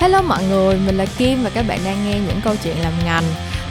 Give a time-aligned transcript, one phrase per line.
[0.00, 2.92] Hello mọi người, mình là Kim và các bạn đang nghe những câu chuyện làm
[3.04, 3.24] ngành.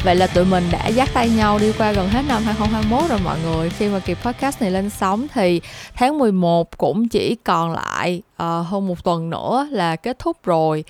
[0.03, 3.19] Vậy là tụi mình đã dắt tay nhau đi qua gần hết năm 2021 rồi
[3.23, 3.69] mọi người.
[3.69, 5.61] Khi mà kịp podcast này lên sóng thì
[5.95, 10.83] tháng 11 cũng chỉ còn lại uh, hơn một tuần nữa là kết thúc rồi.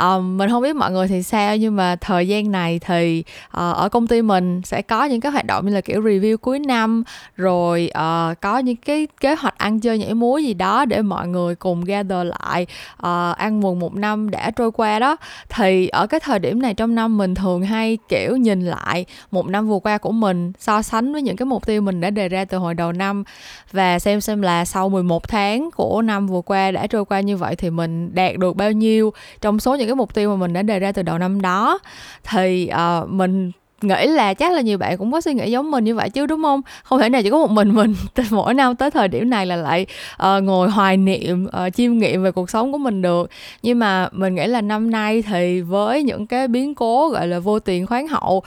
[0.00, 3.52] Um, mình không biết mọi người thì sao nhưng mà thời gian này thì uh,
[3.52, 6.58] ở công ty mình sẽ có những cái hoạt động như là kiểu review cuối
[6.58, 7.02] năm
[7.36, 11.28] rồi uh, có những cái kế hoạch ăn chơi nhảy múa gì đó để mọi
[11.28, 12.66] người cùng gather lại
[12.96, 15.16] uh, ăn mừng một năm đã trôi qua đó.
[15.48, 19.48] Thì ở cái thời điểm này trong năm mình thường hay kiểu nhìn lại một
[19.48, 22.28] năm vừa qua của mình so sánh với những cái mục tiêu mình đã đề
[22.28, 23.24] ra từ hồi đầu năm.
[23.72, 27.36] Và xem xem là sau 11 tháng của năm vừa qua đã trôi qua như
[27.36, 30.52] vậy thì mình đạt được bao nhiêu trong số những cái mục tiêu mà mình
[30.52, 31.78] đã đề ra từ đầu năm đó.
[32.24, 35.84] Thì uh, mình nghĩ là chắc là nhiều bạn cũng có suy nghĩ giống mình
[35.84, 36.60] như vậy chứ đúng không?
[36.82, 37.94] Không thể nào chỉ có một mình mình
[38.30, 42.22] mỗi năm tới thời điểm này là lại uh, ngồi hoài niệm uh, chiêm nghiệm
[42.22, 43.30] về cuộc sống của mình được.
[43.62, 47.38] Nhưng mà mình nghĩ là năm nay thì với những cái biến cố gọi là
[47.38, 48.42] vô tiền khoáng hậu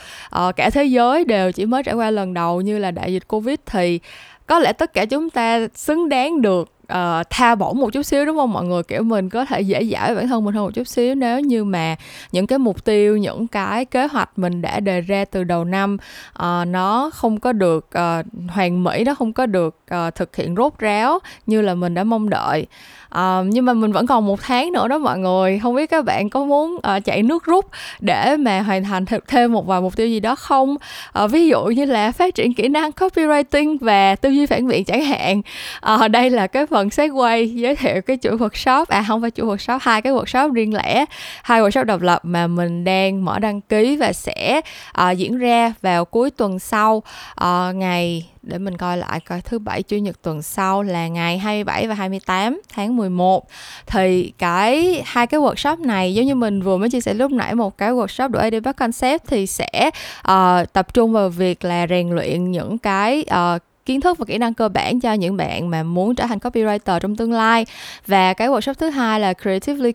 [0.47, 3.27] uh, cả thế giới đều chỉ mới trải qua lần đầu như là đại dịch
[3.27, 3.99] covid thì
[4.47, 8.25] có lẽ tất cả chúng ta xứng đáng được uh, tha bổng một chút xíu
[8.25, 8.53] đúng không?
[8.53, 11.15] Mọi người kiểu mình có thể dễ dãi bản thân mình hơn một chút xíu
[11.15, 11.95] nếu như mà
[12.31, 15.97] những cái mục tiêu những cái kế hoạch mình đã đề ra từ đầu năm
[16.39, 20.55] uh, nó không có được uh, hoàn mỹ nó không có được uh, thực hiện
[20.55, 22.67] rốt ráo như là mình đã mong đợi
[23.09, 25.59] à, nhưng mà mình vẫn còn một tháng nữa đó mọi người.
[25.63, 27.65] Không biết các bạn có muốn uh, chạy nước rút
[27.99, 30.75] để mà hoàn thành thêm một vài mục tiêu gì đó không?
[31.13, 34.85] À, ví dụ như là phát triển kỹ năng copywriting và tư duy phản biện
[34.85, 35.41] chẳng hạn.
[35.81, 39.47] À, đây là cái phần segue giới thiệu cái chuỗi workshop à không phải chuỗi
[39.47, 41.05] workshop hai cái workshop riêng lẻ
[41.43, 44.61] hai workshop độc lập mà mình đang mở đăng ký và sẽ
[45.01, 47.03] uh, diễn ra vào cuối tuần sau
[47.43, 51.37] uh, ngày để mình coi lại coi thứ bảy chủ nhật tuần sau là ngày
[51.37, 53.47] 27 và 28 tháng 11
[53.85, 57.55] thì cái hai cái workshop này giống như mình vừa mới chia sẻ lúc nãy
[57.55, 59.89] một cái workshop của ADB Concept thì sẽ
[60.31, 64.37] uh, tập trung vào việc là rèn luyện những cái uh, kiến thức và kỹ
[64.37, 67.65] năng cơ bản cho những bạn mà muốn trở thành copywriter trong tương lai.
[68.07, 69.91] Và cái workshop thứ hai là creatively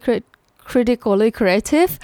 [0.73, 1.95] critically creative.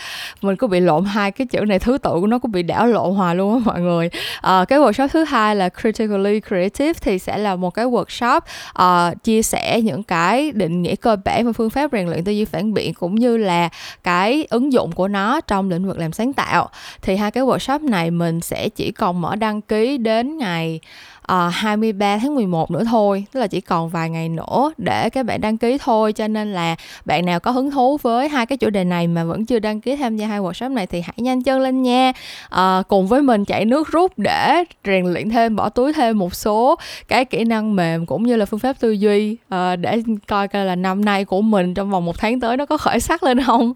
[0.43, 2.87] Mình có bị lộn hai cái chữ này thứ tự của nó có bị đảo
[2.87, 4.11] lộn hòa luôn á mọi người.
[4.41, 8.41] À, cái workshop thứ hai là critically creative thì sẽ là một cái workshop
[8.83, 12.33] uh, chia sẻ những cái định nghĩa cơ bản và phương pháp rèn luyện tư
[12.33, 13.69] duy phản biện cũng như là
[14.03, 16.69] cái ứng dụng của nó trong lĩnh vực làm sáng tạo.
[17.03, 20.81] Thì hai cái workshop này mình sẽ chỉ còn mở đăng ký đến ngày
[21.31, 25.11] Ờ, uh, 23 tháng 11 nữa thôi tức là chỉ còn vài ngày nữa để
[25.11, 26.13] các bạn đăng ký thôi.
[26.13, 29.25] Cho nên là bạn nào có hứng thú với hai cái chủ đề này mà
[29.25, 32.13] vẫn chưa đăng ký tham gia hai workshop này thì hãy nhanh chân lên nha.
[32.55, 36.35] Uh, cùng với mình chạy nước rút để rèn luyện thêm bỏ túi thêm một
[36.35, 36.77] số
[37.09, 40.65] cái kỹ năng mềm cũng như là phương pháp tư duy uh, để coi coi
[40.65, 43.43] là năm nay của mình trong vòng một tháng tới nó có khởi sắc lên
[43.43, 43.73] không.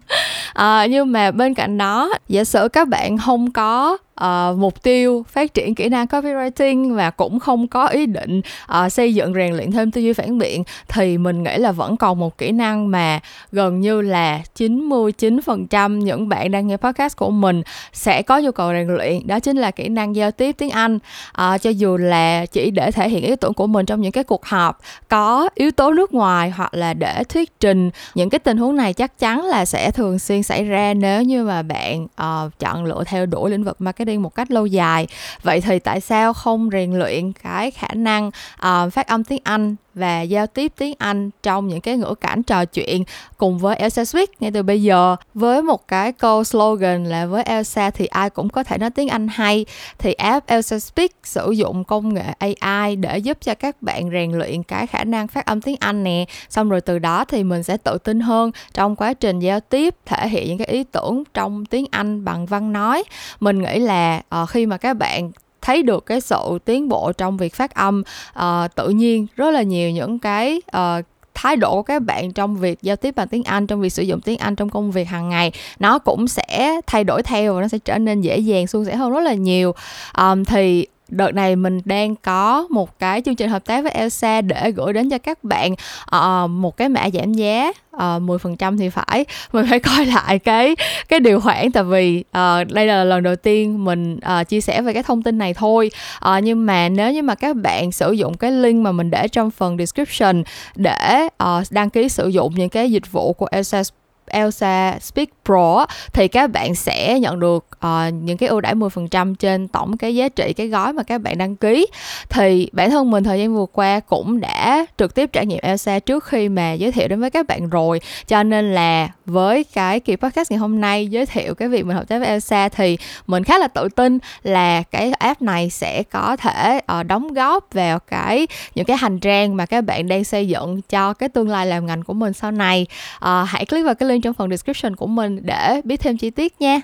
[0.59, 5.25] Uh, nhưng mà bên cạnh đó giả sử các bạn không có uh, mục tiêu
[5.29, 8.41] phát triển kỹ năng copywriting và cũng không có ý định
[8.85, 11.97] uh, xây dựng rèn luyện thêm tư duy phản biện thì mình nghĩ là vẫn
[11.97, 13.19] còn một kỹ năng mà
[13.51, 17.61] gần như là 99% những bạn đang nghe podcast của mình
[17.93, 19.27] sẽ có nhu cầu rèn luyện.
[19.27, 20.95] Đó chính là kỹ năng giao tiếp tiếng Anh.
[20.95, 24.23] Uh, cho dù là chỉ để thể hiện ý tưởng của mình trong những cái
[24.23, 28.57] cuộc họp có yếu tố nước ngoài hoặc là để thuyết trình những cái tình
[28.57, 32.59] huống này chắc chắn là sẽ thường xuyên xảy ra nếu như mà bạn uh,
[32.59, 35.07] chọn lựa theo đuổi lĩnh vực marketing đi một cách lâu dài.
[35.43, 39.75] Vậy thì tại sao không rèn luyện cái khả năng uh, phát âm tiếng anh
[39.95, 43.03] và giao tiếp tiếng Anh trong những cái ngữ cảnh trò chuyện
[43.37, 45.15] cùng với Elsa Swift ngay từ bây giờ.
[45.33, 49.07] Với một cái câu slogan là với Elsa thì ai cũng có thể nói tiếng
[49.07, 49.65] Anh hay
[49.97, 54.31] thì app Elsa Speak sử dụng công nghệ AI để giúp cho các bạn rèn
[54.31, 56.25] luyện cái khả năng phát âm tiếng Anh nè.
[56.49, 59.95] Xong rồi từ đó thì mình sẽ tự tin hơn trong quá trình giao tiếp
[60.05, 63.03] thể hiện những cái ý tưởng trong tiếng Anh bằng văn nói.
[63.39, 65.31] Mình nghĩ là uh, khi mà các bạn
[65.65, 68.03] thấy được cái sự tiến bộ trong việc phát âm.
[68.39, 72.55] Uh, tự nhiên rất là nhiều những cái uh, thái độ của các bạn trong
[72.55, 75.07] việc giao tiếp bằng tiếng Anh trong việc sử dụng tiếng Anh trong công việc
[75.07, 78.67] hàng ngày nó cũng sẽ thay đổi theo và nó sẽ trở nên dễ dàng
[78.67, 79.73] suôn sẻ hơn rất là nhiều.
[80.17, 84.41] Um, thì đợt này mình đang có một cái chương trình hợp tác với Elsa
[84.41, 85.73] để gửi đến cho các bạn
[86.15, 89.25] uh, một cái mã giảm giá ờ, uh, 10% thì phải.
[89.53, 90.75] Mình phải coi lại cái
[91.09, 94.81] cái điều khoản tại vì uh, đây là lần đầu tiên mình uh, chia sẻ
[94.81, 95.91] về cái thông tin này thôi.
[96.29, 99.27] Uh, nhưng mà nếu như mà các bạn sử dụng cái link mà mình để
[99.27, 100.43] trong phần description
[100.75, 103.83] để uh, đăng ký sử dụng những cái dịch vụ của Elsa
[104.27, 109.35] Elsa Speak Pro thì các bạn sẽ nhận được uh, những cái ưu đãi 10%
[109.35, 111.87] trên tổng cái giá trị cái gói mà các bạn đăng ký.
[112.29, 115.99] Thì bản thân mình thời gian vừa qua cũng đã trực tiếp trải nghiệm Elsa
[115.99, 118.01] trước khi mà giới thiệu đến với các bạn rồi.
[118.27, 121.95] Cho nên là với cái kỳ podcast ngày hôm nay giới thiệu cái việc mình
[121.95, 122.97] hợp tác với Elsa thì
[123.27, 127.67] mình khá là tự tin là cái app này sẽ có thể uh, đóng góp
[127.73, 131.49] vào cái những cái hành trang mà các bạn đang xây dựng cho cái tương
[131.49, 132.85] lai làm ngành của mình sau này.
[133.15, 136.29] Uh, hãy click vào cái link trong phần description của mình để biết thêm chi
[136.29, 136.81] tiết nha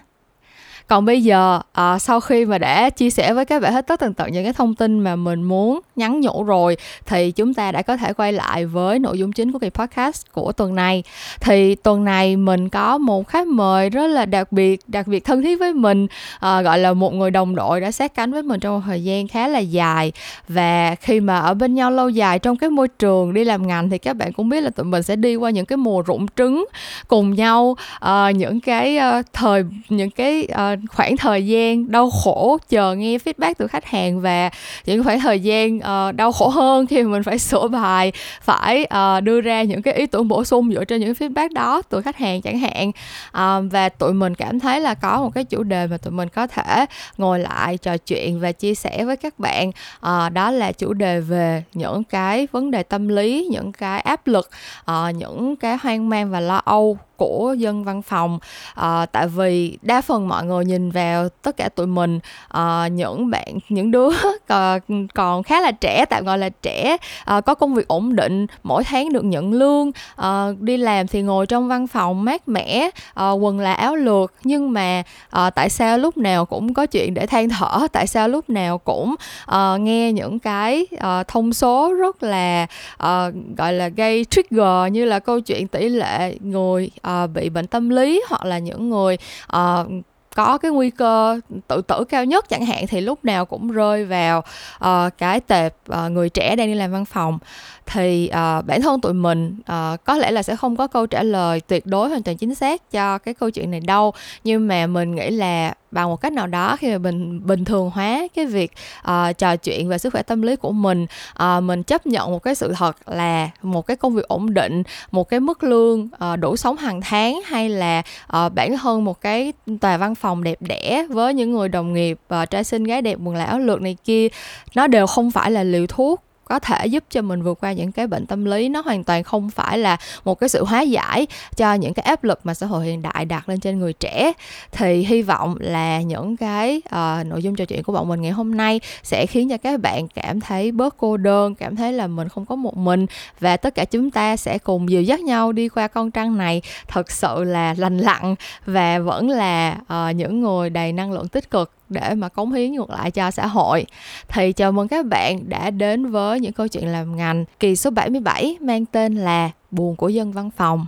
[0.91, 3.99] còn bây giờ à, sau khi mà đã chia sẻ với các bạn hết tất
[3.99, 7.71] tần tật những cái thông tin mà mình muốn nhắn nhủ rồi thì chúng ta
[7.71, 11.03] đã có thể quay lại với nội dung chính của kỳ podcast của tuần này.
[11.39, 15.41] Thì tuần này mình có một khách mời rất là đặc biệt đặc biệt thân
[15.41, 16.07] thiết với mình
[16.39, 19.03] à, gọi là một người đồng đội đã sát cánh với mình trong một thời
[19.03, 20.11] gian khá là dài.
[20.47, 23.89] Và khi mà ở bên nhau lâu dài trong cái môi trường đi làm ngành
[23.89, 26.25] thì các bạn cũng biết là tụi mình sẽ đi qua những cái mùa rụng
[26.35, 26.65] trứng
[27.07, 32.57] cùng nhau à, những cái uh, thời những cái uh, khoảng thời gian đau khổ
[32.69, 34.49] chờ nghe feedback từ khách hàng và
[34.85, 38.11] những khoảng thời gian uh, đau khổ hơn khi mà mình phải sửa bài
[38.41, 38.87] phải
[39.17, 42.01] uh, đưa ra những cái ý tưởng bổ sung dựa trên những feedback đó từ
[42.01, 42.89] khách hàng chẳng hạn.
[42.89, 46.29] Uh, và tụi mình cảm thấy là có một cái chủ đề mà tụi mình
[46.29, 46.85] có thể
[47.17, 49.69] ngồi lại trò chuyện và chia sẻ với các bạn.
[49.69, 54.27] Uh, đó là chủ đề về những cái vấn đề tâm lý những cái áp
[54.27, 54.49] lực
[54.91, 58.39] uh, những cái hoang mang và lo âu của dân văn phòng.
[58.75, 63.29] À, tại vì đa phần mọi người nhìn vào tất cả tụi mình à, những
[63.29, 64.09] bạn những đứa
[64.47, 64.79] còn,
[65.13, 68.83] còn khá là trẻ tạm gọi là trẻ à, có công việc ổn định mỗi
[68.83, 73.31] tháng được nhận lương à, đi làm thì ngồi trong văn phòng mát mẻ à,
[73.31, 74.33] quần là áo lược.
[74.43, 78.27] Nhưng mà à, tại sao lúc nào cũng có chuyện để than thở tại sao
[78.27, 79.15] lúc nào cũng
[79.45, 85.05] à, nghe những cái à, thông số rất là à, gọi là gây trigger như
[85.05, 88.89] là câu chuyện tỷ lệ người à, uh, bị bệnh tâm lý hoặc là những
[88.89, 89.17] người
[89.55, 89.87] uh,
[90.35, 94.05] có cái nguy cơ tự tử cao nhất chẳng hạn thì lúc nào cũng rơi
[94.05, 94.43] vào
[94.85, 97.39] uh, cái tệp uh, người trẻ đang đi làm văn phòng.
[97.85, 101.23] Thì uh, bản thân tụi mình uh, có lẽ là sẽ không có câu trả
[101.23, 104.13] lời tuyệt đối hoàn toàn chính xác cho cái câu chuyện này đâu.
[104.43, 107.91] Nhưng mà mình nghĩ là bằng một cách nào đó khi mà mình bình thường
[107.93, 108.71] hóa cái việc
[109.01, 111.05] uh, trò chuyện về sức khỏe tâm lý của mình.
[111.43, 114.83] Uh, mình chấp nhận một cái sự thật là một cái công việc ổn định
[115.11, 118.01] một cái mức lương uh, đủ sống hàng tháng hay là
[118.37, 122.19] uh, bản thân một cái tòa văn phòng đẹp đẽ với những người đồng nghiệp
[122.41, 124.27] uh, trai xinh gái đẹp quần là áo này kia
[124.75, 127.91] nó đều không phải là liều thuốc có thể giúp cho mình vượt qua những
[127.91, 128.69] cái bệnh tâm lý.
[128.69, 132.23] Nó hoàn toàn không phải là một cái sự hóa giải cho những cái áp
[132.23, 134.33] lực mà xã hội hiện đại đặt lên trên người trẻ.
[134.71, 138.31] Thì hy vọng là những cái uh, nội dung trò chuyện của bọn mình ngày
[138.31, 142.07] hôm nay sẽ khiến cho các bạn cảm thấy bớt cô đơn cảm thấy là
[142.07, 143.05] mình không có một mình
[143.39, 146.61] và tất cả chúng ta sẽ cùng dìu dắt nhau đi qua con trăng này.
[146.87, 151.51] Thật sự là lành lặn và vẫn là uh, những người đầy năng lượng tích
[151.51, 153.85] cực để mà cống hiến ngược lại cho xã hội.
[154.27, 157.89] Thì chào mừng các bạn đã đến với những câu chuyện làm ngành kỳ số
[157.91, 160.85] 77 mang tên là Buồn của dân văn phòng.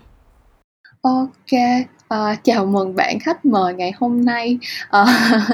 [1.01, 1.59] Ok,
[2.13, 4.57] À, chào mừng bạn khách mời ngày hôm nay.
[4.89, 5.05] À,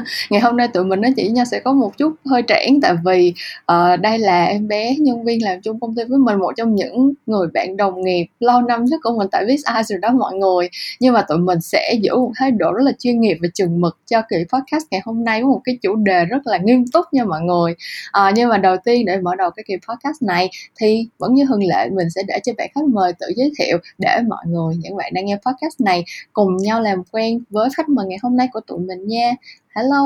[0.29, 2.93] ngày hôm nay tụi mình nói chỉ nha sẽ có một chút hơi trễ tại
[3.05, 3.33] vì
[3.65, 6.75] à, đây là em bé nhân viên làm chung công ty với mình một trong
[6.75, 10.09] những người bạn đồng nghiệp lâu năm nhất của mình tại Viz Eyes rồi đó
[10.11, 10.69] mọi người.
[10.99, 13.81] Nhưng mà tụi mình sẽ giữ một thái độ rất là chuyên nghiệp và chừng
[13.81, 16.87] mực cho kỳ podcast ngày hôm nay với một cái chủ đề rất là nghiêm
[16.87, 17.75] túc nha mọi người.
[18.11, 21.45] À, nhưng mà đầu tiên để mở đầu cái kỳ podcast này thì vẫn như
[21.47, 24.75] thường lệ mình sẽ để cho bạn khách mời tự giới thiệu để mọi người
[24.79, 28.17] những bạn đang nghe podcast này cùng cùng nhau làm quen với khách mời ngày
[28.23, 29.31] hôm nay của tụi mình nha.
[29.75, 30.03] Hello.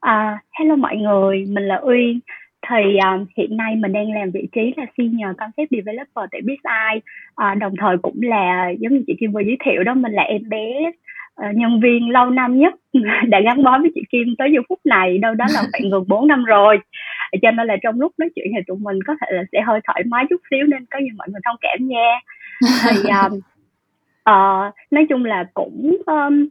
[0.00, 2.20] À hello mọi người mình là uyên.
[2.68, 6.96] Thì uh, hiện nay mình đang làm vị trí là senior concept developer tại BizEye
[6.96, 10.22] uh, đồng thời cũng là giống như chị Kim vừa giới thiệu đó mình là
[10.22, 12.74] em bé uh, nhân viên lâu năm nhất
[13.28, 16.04] đã gắn bó với chị Kim tới giờ phút này đâu đó là khoảng gần
[16.08, 16.78] 4 năm rồi.
[17.42, 19.80] Cho nên là trong lúc nói chuyện thì tụi mình có thể là sẽ hơi
[19.86, 22.20] thoải mái chút xíu nên có gì mọi người thông cảm nha.
[22.84, 23.40] Thì um,
[24.24, 26.48] Ờ, nói chung là cũng, ờm,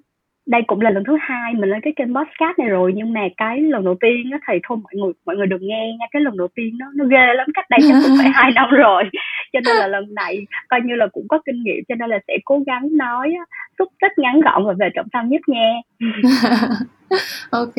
[0.47, 3.21] đây cũng là lần thứ hai mình lên cái kênh podcast này rồi, nhưng mà
[3.37, 6.21] cái lần đầu tiên á thì thôi mọi người mọi người đừng nghe nha, cái
[6.21, 9.03] lần đầu tiên nó nó ghê lắm, cách đây chắc cũng phải 2 năm rồi.
[9.53, 12.19] Cho nên là lần này coi như là cũng có kinh nghiệm, cho nên là
[12.27, 13.45] sẽ cố gắng nói á,
[13.79, 15.71] xúc tích, ngắn gọn và về trọng tâm nhất nha.
[17.51, 17.75] OK,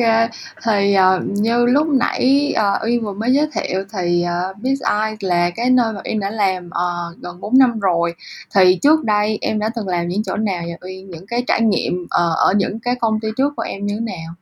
[0.65, 5.49] thì, ờ, như lúc nãy, ờ, Uyên vừa mới giới thiệu thì, ờ, BizEye là
[5.55, 8.13] cái nơi mà Uyên đã làm, ờ, gần 4 năm rồi.
[8.55, 11.09] Thì trước đây em đã từng làm những chỗ nào và Uyên?
[11.09, 14.05] Những cái trải nghiệm, ờ, ở những cái công ty trước của em như thế
[14.15, 14.33] nào?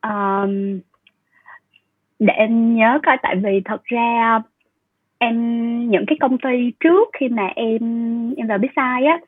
[0.00, 0.80] Ờm,
[2.18, 4.40] để em nhớ coi, tại vì thật ra
[5.18, 5.36] em
[5.90, 7.80] những cái công ty trước khi mà em
[8.36, 9.18] em vào BizEye á,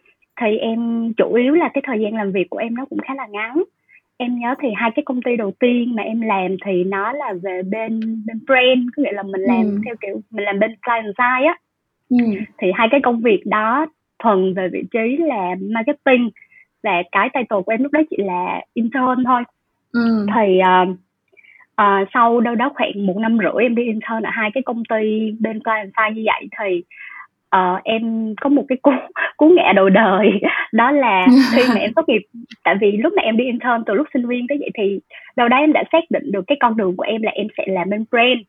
[0.41, 3.15] thì em chủ yếu là cái thời gian làm việc của em nó cũng khá
[3.15, 3.63] là ngắn
[4.17, 7.35] em nhớ thì hai cái công ty đầu tiên mà em làm thì nó là
[7.43, 9.79] về bên bên brand có nghĩa là mình làm ừ.
[9.85, 11.59] theo kiểu mình làm bên client side á
[12.11, 12.17] ừ.
[12.59, 13.87] thì hai cái công việc đó
[14.19, 16.31] thuần về vị trí là marketing
[16.83, 19.43] và cái title của em lúc đó chỉ là intern thôi
[19.93, 20.27] ừ.
[20.35, 20.89] thì uh,
[21.83, 24.83] uh, sau đâu đó khoảng một năm rưỡi em đi intern ở hai cái công
[24.85, 26.83] ty bên client side như vậy thì
[27.55, 28.91] uh, em có một cái cú
[29.37, 30.31] cú ngã đầu đời.
[30.73, 32.23] Đó là khi mà em tốt nghiệp
[32.65, 35.01] tại vì lúc mà em đi intern từ lúc sinh viên tới vậy thì
[35.37, 37.65] đâu đó em đã xác định được cái con đường của em là em sẽ
[37.67, 38.41] làm bên brand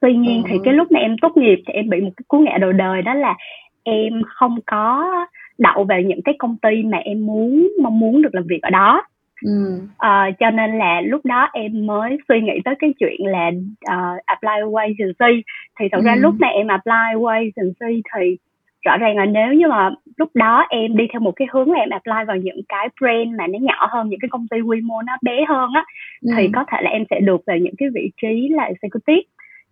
[0.00, 2.38] tuy nhiên thì cái lúc mà em tốt nghiệp thì em bị một cái cú
[2.38, 3.34] ngã đầu đời đó là
[3.82, 5.10] em không có
[5.58, 8.70] đậu vào những cái công ty mà em muốn mong muốn được làm việc ở
[8.70, 9.02] đó
[9.44, 9.80] Ừ.
[9.82, 13.50] Uh, cho nên là lúc đó em mới suy nghĩ tới cái chuyện là
[13.94, 15.42] uh, apply agency
[15.80, 16.04] thì thật ừ.
[16.04, 18.36] ra lúc mà em apply agency thì
[18.84, 21.80] rõ ràng là nếu như mà lúc đó em đi theo một cái hướng là
[21.80, 24.80] em apply vào những cái brand mà nó nhỏ hơn những cái công ty quy
[24.80, 25.84] mô nó bé hơn á
[26.22, 26.32] ừ.
[26.36, 29.22] thì có thể là em sẽ được vào những cái vị trí là executive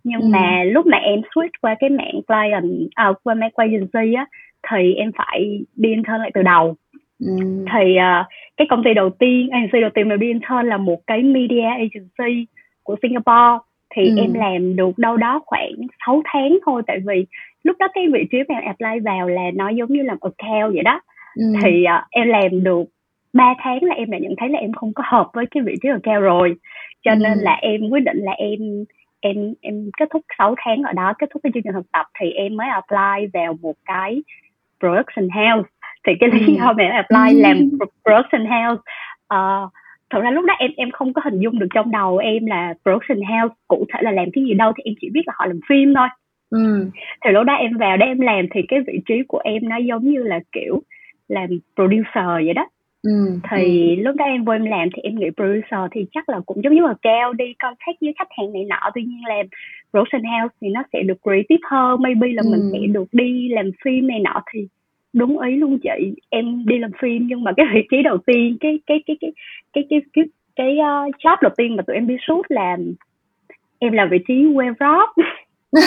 [0.05, 0.29] nhưng ừ.
[0.33, 4.27] mà lúc mà em switch qua cái mạng client à, qua mạng agency á
[4.71, 6.77] thì em phải đi intern lại từ đầu
[7.21, 7.65] ừ.
[7.73, 11.07] thì uh, cái công ty đầu tiên agency đầu tiên mà đi intern là một
[11.07, 12.47] cái media agency
[12.83, 14.17] của Singapore thì ừ.
[14.19, 15.73] em làm được đâu đó khoảng
[16.07, 17.27] 6 tháng thôi tại vì
[17.63, 20.75] lúc đó cái vị trí mà em apply vào là nó giống như làm account
[20.75, 21.01] vậy đó
[21.37, 21.45] ừ.
[21.63, 22.85] thì uh, em làm được
[23.33, 25.75] 3 tháng là em đã nhận thấy là em không có hợp với cái vị
[25.83, 26.55] trí account rồi
[27.05, 27.17] cho ừ.
[27.23, 28.85] nên là em quyết định là em
[29.21, 32.07] em em kết thúc 6 tháng ở đó kết thúc cái chương trình thực tập
[32.21, 34.23] thì em mới apply vào một cái
[34.81, 35.69] production house
[36.07, 37.40] thì cái lý do mà em apply ừ.
[37.40, 37.71] làm
[38.05, 38.83] production house
[39.35, 39.73] uh,
[40.11, 42.75] thật ra lúc đó em em không có hình dung được trong đầu em là
[42.83, 45.47] production house cụ thể là làm cái gì đâu thì em chỉ biết là họ
[45.47, 46.09] làm phim thôi
[46.50, 46.90] ừ.
[47.25, 49.76] thì lúc đó em vào đó em làm thì cái vị trí của em nó
[49.76, 50.83] giống như là kiểu
[51.28, 52.69] làm producer vậy đó
[53.02, 54.02] Ừ, thì ừ.
[54.02, 56.75] lúc đó em vô em làm thì em nghĩ producer thì chắc là cũng giống
[56.75, 59.47] như là cao đi contact với khách hàng này nọ tuy nhiên làm
[59.90, 62.50] production house thì nó sẽ được creative hơn maybe là ừ.
[62.50, 64.69] mình sẽ được đi làm phim này nọ thì
[65.12, 68.57] đúng ý luôn chị em đi làm phim nhưng mà cái vị trí đầu tiên
[68.61, 69.33] cái cái cái cái
[69.73, 70.25] cái cái cái,
[70.57, 72.95] cái uh, job đầu tiên mà tụi em đi suốt làm
[73.79, 75.29] em làm vị trí web rock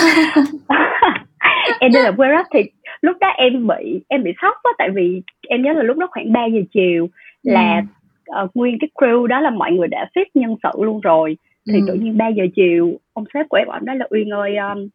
[1.79, 2.59] em đi làm web rock thì
[3.01, 6.07] lúc đó em bị em bị sốc quá tại vì em nhớ là lúc đó
[6.11, 7.09] khoảng 3 giờ chiều
[7.43, 7.51] ừ.
[7.51, 7.81] là
[8.25, 8.43] ừ.
[8.43, 11.37] uh, nguyên cái crew đó là mọi người đã xếp nhân sự luôn rồi
[11.67, 11.85] thì ừ.
[11.87, 14.87] tự nhiên 3 giờ chiều ông sếp của em bảo đó là uyên ơi um,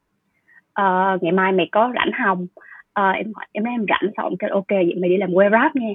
[0.81, 2.47] uh, ngày mai mày có rảnh hồng
[3.01, 5.51] uh, em hỏi em nói em rảnh xong kêu ok vậy mày đi làm web
[5.51, 5.93] rap nha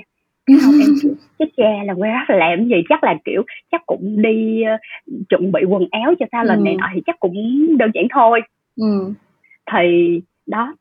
[0.62, 4.22] không em kiểu chết cha là rap là làm gì chắc là kiểu chắc cũng
[4.22, 4.79] đi uh,
[5.29, 6.63] chuẩn bị quần áo cho sao lần ừ.
[6.63, 8.41] này nọ thì chắc cũng đơn giản thôi
[8.75, 9.13] ừ.
[9.72, 10.75] thì đó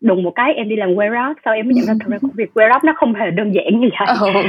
[0.00, 2.30] đùng một cái em đi làm rap sau em mới nhận ra thực ra công
[2.34, 4.46] việc rap nó không hề đơn giản như vậy oh.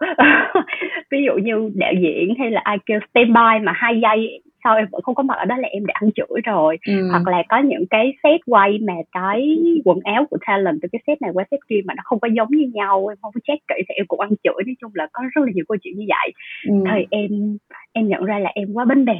[1.10, 4.86] ví dụ như đạo diễn hay là ai kêu standby mà hai giây sau em
[4.92, 7.08] vẫn không có mặt ở đó là em đã ăn chửi rồi ừ.
[7.10, 11.00] hoặc là có những cái set quay mà cái quần áo của talent từ cái
[11.06, 13.40] set này qua set kia mà nó không có giống như nhau em không có
[13.44, 15.76] check kỹ thì em cũng ăn chửi nói chung là có rất là nhiều câu
[15.82, 16.32] chuyện như vậy
[16.68, 16.74] ừ.
[16.90, 17.56] thì em
[17.92, 19.16] em nhận ra là em quá bánh bèo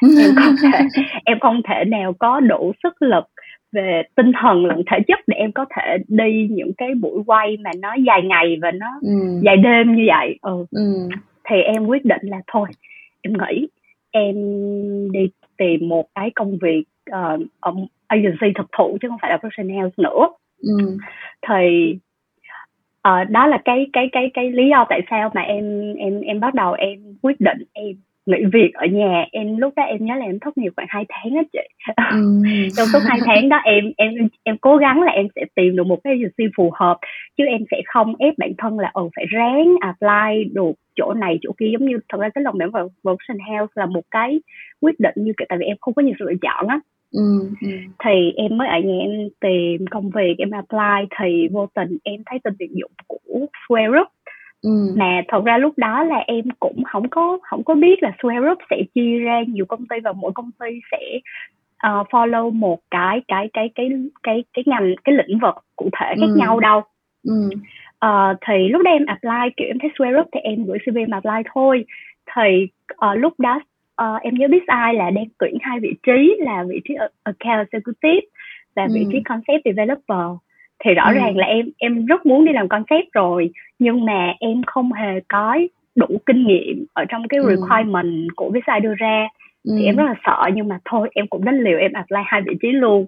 [0.02, 0.78] em không thể
[1.24, 3.24] em không thể nào có đủ sức lực
[3.72, 7.56] về tinh thần lẫn thể chất để em có thể đi những cái buổi quay
[7.64, 9.40] mà nó dài ngày và nó ừ.
[9.42, 10.64] dài đêm như vậy ừ.
[10.70, 11.08] ừ.
[11.48, 12.68] thì em quyết định là thôi
[13.22, 13.66] em nghĩ
[14.10, 14.34] em
[15.12, 17.72] đi tìm một cái công việc uh, ở
[18.06, 20.28] agency thực thụ chứ không phải là production house nữa
[20.62, 20.98] ừ.
[21.48, 21.94] thì
[23.08, 26.40] uh, đó là cái cái cái cái lý do tại sao mà em em em
[26.40, 27.96] bắt đầu em quyết định em
[28.26, 31.04] nghỉ việc ở nhà em lúc đó em nhớ là em thất nghiệp khoảng hai
[31.08, 31.58] tháng á chị
[31.96, 32.42] ừ.
[32.76, 34.12] trong suốt hai tháng đó em em
[34.42, 36.98] em cố gắng là em sẽ tìm được một cái agency phù hợp
[37.36, 41.38] chứ em sẽ không ép bản thân là ừ phải ráng apply được chỗ này
[41.42, 44.40] chỗ kia giống như thật ra cái lòng mềm vào production house là một cái
[44.80, 46.80] quyết định như kiểu tại vì em không có nhiều sự lựa chọn á
[47.12, 47.68] Ừ, ừ.
[48.04, 52.22] thì em mới ở nhà em tìm công việc em apply thì vô tình em
[52.26, 54.08] thấy tin tuyển dụng của Square Group
[54.62, 54.94] Ừ.
[54.96, 58.40] mà thật ra lúc đó là em cũng không có không có biết là Square
[58.40, 61.18] Group sẽ chia ra nhiều công ty và mỗi công ty sẽ
[61.88, 63.88] uh, follow một cái cái cái cái
[64.22, 66.34] cái cái ngành cái lĩnh vực cụ thể khác ừ.
[66.36, 66.82] nhau đâu
[67.24, 67.50] ừ.
[68.06, 70.96] uh, thì lúc đó em apply kiểu em thấy Square Group thì em gửi CV
[70.96, 71.84] em apply thôi
[72.36, 73.60] thì uh, lúc đó
[74.02, 77.68] uh, em nhớ biết ai là đang tuyển hai vị trí là vị trí account
[77.70, 78.26] executive
[78.76, 80.36] và vị trí concept developer
[80.84, 81.14] thì rõ ừ.
[81.14, 83.50] ràng là em em rất muốn đi làm concept rồi
[83.80, 85.58] nhưng mà em không hề có
[85.96, 87.48] đủ kinh nghiệm ở trong cái ừ.
[87.48, 89.28] requirement của visa đưa ra
[89.64, 89.74] ừ.
[89.78, 92.42] thì em rất là sợ nhưng mà thôi em cũng đánh liều em apply hai
[92.42, 93.06] vị trí luôn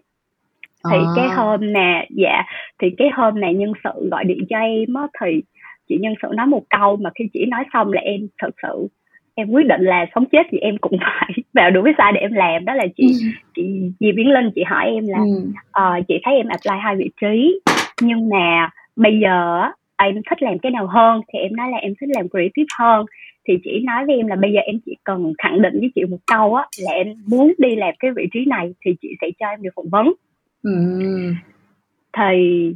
[0.91, 1.13] thì à.
[1.17, 2.43] cái hôm mà dạ
[2.79, 5.43] thì cái hôm này nhân sự gọi điện cho em á thì
[5.89, 8.89] chị nhân sự nói một câu mà khi chị nói xong là em thật sự
[9.35, 12.21] em quyết định là sống chết thì em cũng phải vào được cái sai để
[12.21, 13.29] em làm đó là chị ừ.
[13.55, 13.63] chị
[14.01, 15.99] Diệp Biến Linh chị hỏi em là ừ.
[15.99, 17.61] uh, chị thấy em apply hai vị trí
[18.03, 19.63] nhưng mà bây giờ
[19.97, 23.07] em thích làm cái nào hơn thì em nói là em thích làm creative hơn
[23.49, 26.05] thì chị nói với em là bây giờ em chỉ cần khẳng định với chị
[26.05, 29.27] một câu á là em muốn đi làm cái vị trí này thì chị sẽ
[29.39, 30.13] cho em được phỏng vấn
[30.63, 30.73] ừ.
[32.17, 32.73] thì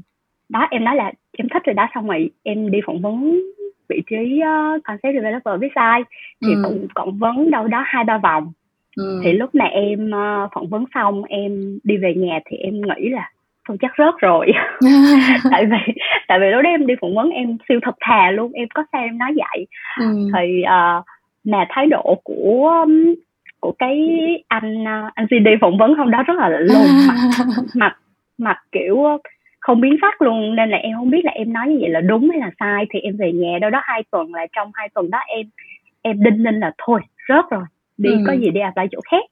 [0.49, 3.41] đó em nói là em thích rồi đó xong rồi em đi phỏng vấn
[3.89, 6.05] vị trí uh, concept developer website
[6.47, 6.63] thì ừ.
[6.65, 8.53] cũng phỏng vấn đâu đó hai ba vòng
[8.97, 9.21] ừ.
[9.25, 13.09] thì lúc mà em uh, phỏng vấn xong em đi về nhà thì em nghĩ
[13.09, 13.31] là
[13.67, 14.47] tôi chắc rớt rồi.
[15.51, 15.93] Tại vì
[16.29, 18.85] tại vì lúc đó em đi phỏng vấn em siêu thật thà luôn em có
[18.93, 19.67] sao em nói vậy.
[20.01, 20.31] Ừ.
[20.35, 21.05] thì uh,
[21.45, 22.87] mà thái độ của
[23.61, 23.99] của cái
[24.49, 27.17] anh uh, anh CD phỏng vấn hôm đó rất là lùng mặt
[27.75, 27.97] mặt
[28.39, 29.05] mặt kiểu
[29.61, 30.57] không biến sắc luôn.
[30.57, 32.87] Nên là em không biết là em nói như vậy là đúng hay là sai.
[32.91, 35.47] Thì em về nhà đâu đó hai tuần là trong hai tuần đó em
[36.03, 37.65] em đinh ninh là thôi rớt rồi
[37.99, 38.19] đi ừ.
[38.27, 39.25] có gì đi apply chỗ khác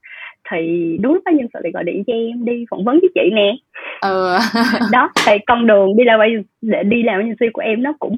[0.54, 3.30] thì đúng đó nhân sự lại gọi điện cho em đi phỏng vấn với chị
[3.32, 3.56] nè
[4.00, 4.36] ừ.
[4.92, 6.20] đó thì con đường đi làm
[6.62, 8.16] để đi làm agency của em nó cũng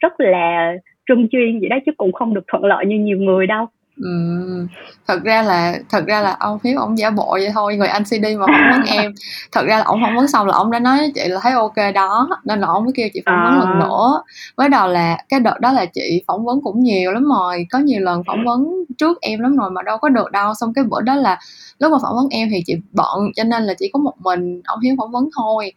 [0.00, 0.72] rất là
[1.06, 3.66] trung chuyên vậy đó chứ cũng không được thuận lợi như nhiều người đâu
[4.02, 4.66] Ừm,
[5.06, 8.04] thật ra là thật ra là ông Hiếu ổng giả bộ vậy thôi, người anh
[8.04, 9.12] CD mà phỏng vấn em.
[9.52, 11.52] Thật ra là ổng phỏng vấn xong là ổng đã nói với chị là thấy
[11.52, 13.78] ok đó, nên là ổng mới kêu chị phỏng vấn lần à.
[13.80, 14.22] nữa.
[14.56, 17.78] Mới đầu là cái đợt đó là chị phỏng vấn cũng nhiều lắm rồi, có
[17.78, 20.54] nhiều lần phỏng vấn trước em lắm rồi mà đâu có được đâu.
[20.54, 21.38] Xong cái bữa đó là
[21.78, 24.60] lúc mà phỏng vấn em thì chị bận cho nên là chỉ có một mình
[24.64, 25.72] ông Hiếu phỏng vấn thôi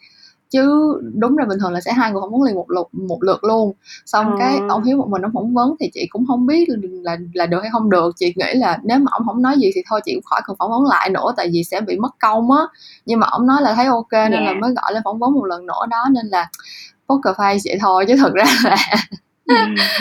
[0.51, 3.23] chứ đúng là bình thường là sẽ hai người phỏng vấn liền một lượt một
[3.23, 3.73] lượt luôn
[4.05, 4.35] xong à.
[4.39, 6.69] cái ông hiếu một mình ông phỏng vấn thì chị cũng không biết
[7.03, 9.71] là là được hay không được chị nghĩ là nếu mà ông không nói gì
[9.75, 12.15] thì thôi chị cũng khỏi cần phỏng vấn lại nữa tại vì sẽ bị mất
[12.19, 12.61] công á
[13.05, 14.43] nhưng mà ông nói là thấy ok nên yeah.
[14.43, 16.49] là mới gọi lên phỏng vấn một lần nữa đó nên là
[17.09, 18.77] poker face vậy thôi chứ thật ra là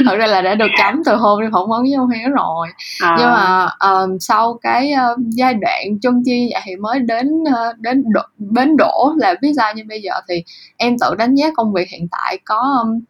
[0.07, 2.69] thật ra là đã được chấm từ hôm đi phỏng vấn với ông hiếu rồi
[3.01, 3.17] à.
[3.19, 7.79] nhưng mà um, sau cái uh, giai đoạn chân chi vậy thì mới đến uh,
[7.79, 10.45] đến đo, bến đổ là biết sao như bây giờ thì
[10.77, 13.01] em tự đánh giá công việc hiện tại có um,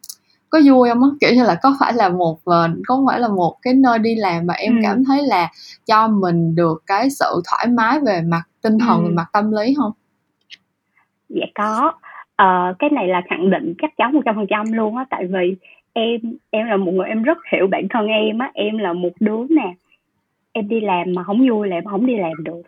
[0.51, 2.39] có vui không á kiểu như là có phải là một
[2.87, 4.81] có phải là một cái nơi đi làm mà em ừ.
[4.83, 5.51] cảm thấy là
[5.85, 9.07] cho mình được cái sự thoải mái về mặt tinh thần ừ.
[9.07, 9.91] về mặt tâm lý không
[11.29, 11.93] dạ có
[12.41, 15.23] uh, cái này là khẳng định chắc chắn một trăm phần trăm luôn á tại
[15.29, 15.55] vì
[15.93, 19.11] em em là một người em rất hiểu bản thân em á em là một
[19.19, 19.73] đứa nè
[20.51, 22.61] em đi làm mà không vui là em không đi làm được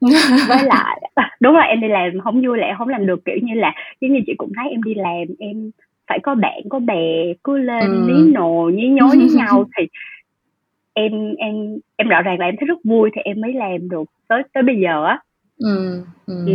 [0.48, 1.02] với lại
[1.40, 3.74] đúng là em đi làm không vui là em không làm được kiểu như là
[4.00, 5.70] giống như chị cũng thấy em đi làm em
[6.06, 8.04] phải có bạn có bè cứ lên ừ.
[8.08, 9.86] ní nồ nhí nhố với nhau thì
[10.94, 14.04] em em em rõ ràng là em thấy rất vui thì em mới làm được
[14.28, 15.18] tới tới bây giờ á
[15.58, 16.34] ừ, ừ.
[16.46, 16.52] ừ.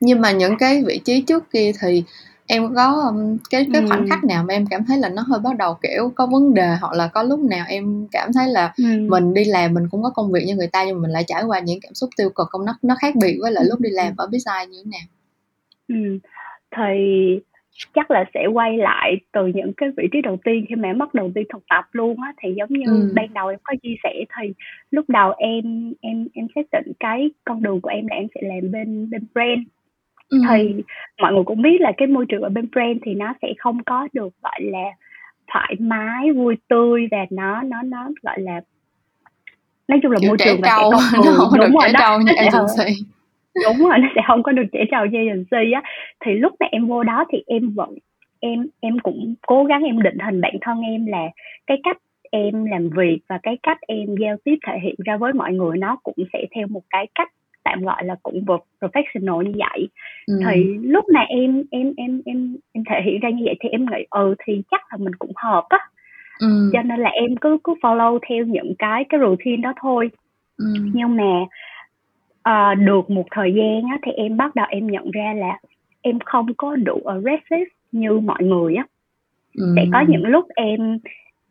[0.00, 2.04] nhưng mà những cái vị trí trước kia thì
[2.48, 5.40] em có um, cái cái khoảnh khắc nào mà em cảm thấy là nó hơi
[5.44, 8.72] bắt đầu kiểu có vấn đề hoặc là có lúc nào em cảm thấy là
[8.76, 9.06] Ừm.
[9.08, 11.24] mình đi làm mình cũng có công việc như người ta nhưng mà mình lại
[11.26, 13.80] trải qua những cảm xúc tiêu cực không nó nó khác biệt với lại lúc
[13.80, 15.06] đi làm ở Bizai như thế nào?
[15.88, 16.18] Ừm,
[16.76, 16.92] thì
[17.94, 20.98] chắc là sẽ quay lại từ những cái vị trí đầu tiên khi mà em
[20.98, 23.14] bắt đầu đi thực tập luôn á thì giống như Ừm.
[23.14, 24.52] ban đầu em có chia sẻ thì
[24.90, 28.40] lúc đầu em em em xác định cái con đường của em là em sẽ
[28.44, 29.60] làm bên bên brand
[30.28, 30.40] Ừm.
[30.48, 30.82] Thì
[31.20, 33.84] mọi người cũng biết là cái môi trường ở bên brand thì nó sẽ không
[33.84, 34.84] có được, gọi là,
[35.52, 38.60] thoải mái, vui tươi và nó nó nó, gọi là
[39.88, 40.90] nói chung là Kiểu môi trường mà sẽ không
[41.24, 43.02] nó hông có được đúng rồi, trẻ trâu như agency.
[43.64, 45.82] đúng rồi, nó sẽ không có được trẻ trâu như agency á.
[46.24, 47.94] Thì lúc mà em vô đó thì em vẫn
[48.40, 51.28] em em cũng cố gắng em định hình bản thân em là
[51.66, 51.96] cái cách
[52.30, 55.78] em làm việc và cái cách em giao tiếp thể hiện ra với mọi người
[55.78, 57.32] nó cũng sẽ theo một cái cách
[57.66, 58.44] tạm gọi là cũng
[58.80, 59.88] professional như vậy
[60.26, 60.34] ừ.
[60.46, 63.86] thì lúc mà em em em em em thể hiện ra như vậy thì em
[63.86, 65.78] nghĩ ừ thì chắc là mình cũng hợp á
[66.40, 66.70] ừ.
[66.72, 70.10] cho nên là em cứ cứ follow theo những cái cái routine đó thôi
[70.58, 70.64] ừ.
[70.94, 71.46] nhưng mà
[72.48, 75.58] uh, được một thời gian á thì em bắt đầu em nhận ra là
[76.02, 78.86] em không có đủ aggressive như mọi người á
[79.58, 79.74] ừ.
[79.76, 80.98] sẽ có những lúc em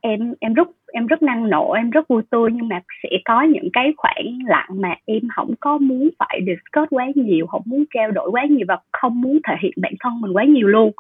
[0.02, 3.42] em em rất em rất năng nổ em rất vui tươi nhưng mà sẽ có
[3.42, 7.84] những cái khoảng lặng mà em không có muốn phải discuss quá nhiều không muốn
[7.94, 10.92] trao đổi quá nhiều và không muốn thể hiện bản thân mình quá nhiều luôn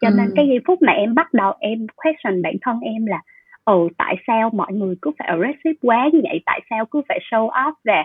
[0.00, 0.14] cho ừ.
[0.18, 3.20] nên cái giây phút mà em bắt đầu em question bản thân em là
[3.64, 7.18] ừ tại sao mọi người cứ phải aggressive quá như vậy tại sao cứ phải
[7.30, 8.04] show off và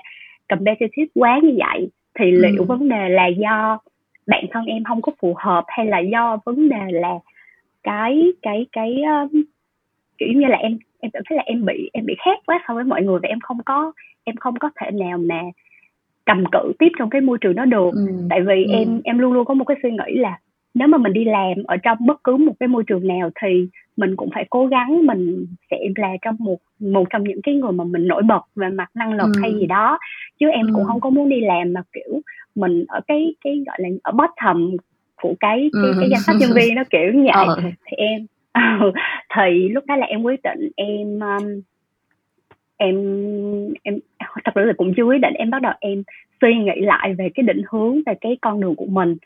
[0.50, 2.64] competitive quá như vậy thì liệu ừ.
[2.64, 3.80] vấn đề là do
[4.28, 7.14] bản thân em không có phù hợp hay là do vấn đề là
[7.84, 9.44] cái cái cái um,
[10.18, 12.74] kiểu như là em em cảm thấy là em bị em bị khác quá so
[12.74, 13.92] với mọi người và em không có
[14.24, 15.42] em không có thể nào mà
[16.26, 18.08] cầm cự tiếp trong cái môi trường đó được ừ.
[18.30, 18.74] tại vì ừ.
[18.74, 20.40] em em luôn luôn có một cái suy nghĩ là
[20.74, 23.68] nếu mà mình đi làm ở trong bất cứ một cái môi trường nào thì
[23.98, 27.72] mình cũng phải cố gắng mình sẽ là trong một một trong những cái người
[27.72, 29.42] mà mình nổi bật về mặt năng lực ừ.
[29.42, 29.98] hay gì đó
[30.40, 30.72] chứ em ừ.
[30.76, 32.22] cũng không có muốn đi làm mà kiểu
[32.56, 34.72] mình ở cái cái gọi là ở bottom
[35.22, 37.62] của cái cái, cái danh sách nhân viên nó kiểu như vậy ừ.
[37.86, 38.26] thì em
[39.36, 41.62] thì lúc đó là em quyết định em um,
[42.78, 42.96] em
[43.84, 44.00] em
[44.46, 46.04] thật sự là cũng chưa quyết định em bắt đầu em
[46.42, 49.18] suy nghĩ lại về cái định hướng về cái con đường của mình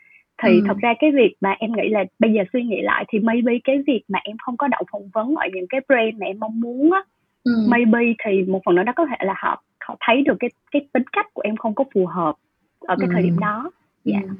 [0.44, 0.64] thì ừ.
[0.68, 3.54] thật ra cái việc mà em nghĩ là bây giờ suy nghĩ lại thì maybe
[3.64, 6.40] cái việc mà em không có đậu phỏng vấn ở những cái brand mà em
[6.40, 7.02] mong muốn á
[7.44, 7.52] ừ.
[7.70, 10.88] maybe thì một phần nữa đó có thể là họ họ thấy được cái cái
[10.94, 12.36] tính cách của em không có phù hợp
[12.80, 13.12] ở cái ừ.
[13.14, 13.72] thời điểm đó
[14.06, 14.30] dạ yeah.
[14.30, 14.36] ừ.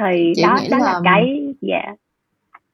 [0.00, 1.96] thì chị đó đó là, là cái dạ yeah.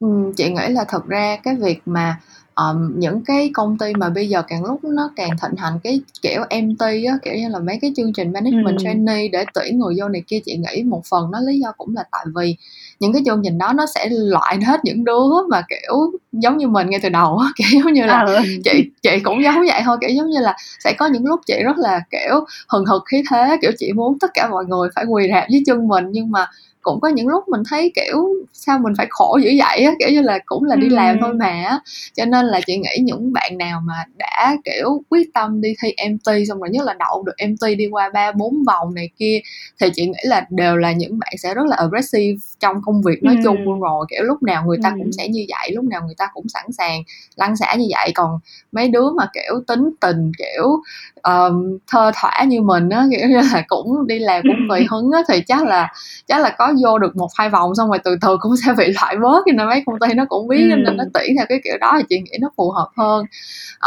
[0.01, 2.19] Ừ, chị nghĩ là thật ra cái việc mà
[2.55, 6.01] um, những cái công ty mà bây giờ càng lúc nó càng thịnh hành cái
[6.21, 8.83] kiểu MT á kiểu như là mấy cái chương trình management ừ.
[8.83, 11.95] trainee để tuyển người vô này kia chị nghĩ một phần nó lý do cũng
[11.95, 12.55] là tại vì
[12.99, 16.67] những cái chương trình đó nó sẽ loại hết những đứa mà kiểu giống như
[16.67, 18.43] mình ngay từ đầu á kiểu giống như là ừ.
[18.63, 21.63] chị chị cũng giống vậy thôi kiểu giống như là sẽ có những lúc chị
[21.63, 25.05] rất là kiểu hừng hực khí thế kiểu chị muốn tất cả mọi người phải
[25.05, 26.45] quỳ rạp dưới chân mình nhưng mà
[26.81, 30.09] cũng có những lúc mình thấy kiểu sao mình phải khổ dữ vậy á kiểu
[30.09, 30.95] như là cũng là đi ừ.
[30.95, 31.79] làm thôi mà
[32.13, 35.95] cho nên là chị nghĩ những bạn nào mà đã kiểu quyết tâm đi thi
[36.09, 39.39] MT xong rồi nhất là đậu được MT đi qua ba bốn vòng này kia
[39.81, 43.23] thì chị nghĩ là đều là những bạn sẽ rất là aggressive trong công việc
[43.23, 43.41] nói ừ.
[43.43, 44.95] chung luôn rồi kiểu lúc nào người ta ừ.
[44.97, 47.03] cũng sẽ như vậy lúc nào người ta cũng sẵn sàng
[47.35, 48.39] lăn xả như vậy còn
[48.71, 50.81] mấy đứa mà kiểu tính tình kiểu
[51.23, 55.11] um, thơ thỏa như mình á kiểu như là cũng đi làm cũng tùy hứng
[55.11, 55.93] á thì chắc là
[56.27, 58.93] chắc là có vô được một hai vòng xong rồi từ từ cũng sẽ bị
[59.01, 60.75] loại bớt nên mấy công ty nó cũng biết ừ.
[60.75, 63.25] nên nó tuyển theo cái kiểu đó thì chị nghĩ nó phù hợp hơn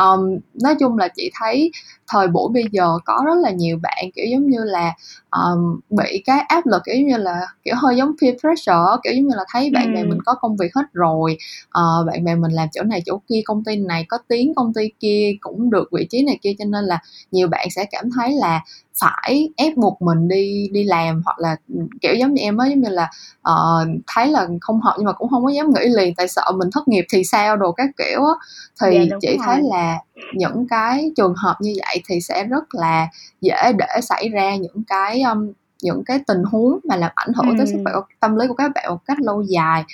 [0.00, 1.70] um, nói chung là chị thấy
[2.08, 4.94] thời buổi bây giờ có rất là nhiều bạn kiểu giống như là
[5.30, 9.28] um, bị cái áp lực kiểu như là kiểu hơi giống peer pressure kiểu giống
[9.28, 9.94] như là thấy bạn ừ.
[9.94, 11.36] bè mình có công việc hết rồi
[11.66, 14.72] uh, bạn bè mình làm chỗ này chỗ kia công ty này có tiếng công
[14.74, 16.98] ty kia cũng được vị trí này kia cho nên là
[17.30, 18.60] nhiều bạn sẽ cảm thấy là
[19.00, 21.56] phải ép buộc mình đi đi làm hoặc là
[22.00, 23.10] kiểu giống như em ấy giống như là
[23.50, 26.44] uh, thấy là không hợp nhưng mà cũng không có dám nghĩ liền tại sợ
[26.58, 28.32] mình thất nghiệp thì sao đồ các kiểu á
[28.80, 29.98] thì dạ, chị thấy là
[30.34, 33.08] những cái trường hợp như vậy thì sẽ rất là
[33.40, 37.48] dễ để xảy ra những cái um, những cái tình huống mà làm ảnh hưởng
[37.48, 37.54] ừ.
[37.58, 39.84] tới sức khỏe tâm lý của các bạn một cách lâu dài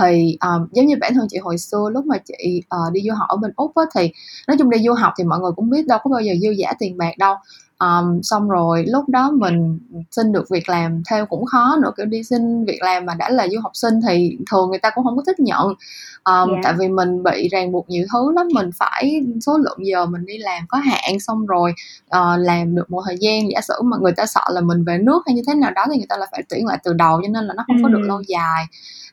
[0.00, 3.14] thì um, giống như bản thân chị hồi xưa lúc mà chị uh, đi du
[3.14, 4.12] học ở bên úc á, thì
[4.48, 6.50] nói chung đi du học thì mọi người cũng biết đâu có bao giờ dư
[6.50, 7.34] giả tiền bạc đâu
[7.78, 9.78] um, xong rồi lúc đó mình
[10.10, 13.30] xin được việc làm theo cũng khó nữa kiểu đi xin việc làm mà đã
[13.30, 15.74] là du học sinh thì thường người ta cũng không có thích nhận um,
[16.24, 16.48] yeah.
[16.50, 16.60] Dạ.
[16.62, 20.26] tại vì mình bị ràng buộc nhiều thứ lắm mình phải số lượng giờ mình
[20.26, 21.72] đi làm có hạn xong rồi
[22.06, 24.98] uh, làm được một thời gian giả sử mà người ta sợ là mình về
[24.98, 27.20] nước hay như thế nào đó thì người ta là phải tuyển lại từ đầu
[27.22, 27.80] cho nên là nó không ừ.
[27.82, 28.64] có được lâu dài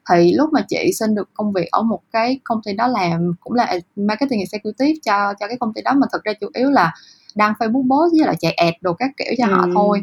[0.10, 3.34] thì lúc mà chị xin được công việc ở một cái công ty đó làm
[3.40, 6.70] cũng là marketing executive cho cho cái công ty đó mà thực ra chủ yếu
[6.70, 6.94] là
[7.36, 9.52] đăng facebook post với lại chạy ad đồ các kiểu cho ừ.
[9.54, 10.02] họ thôi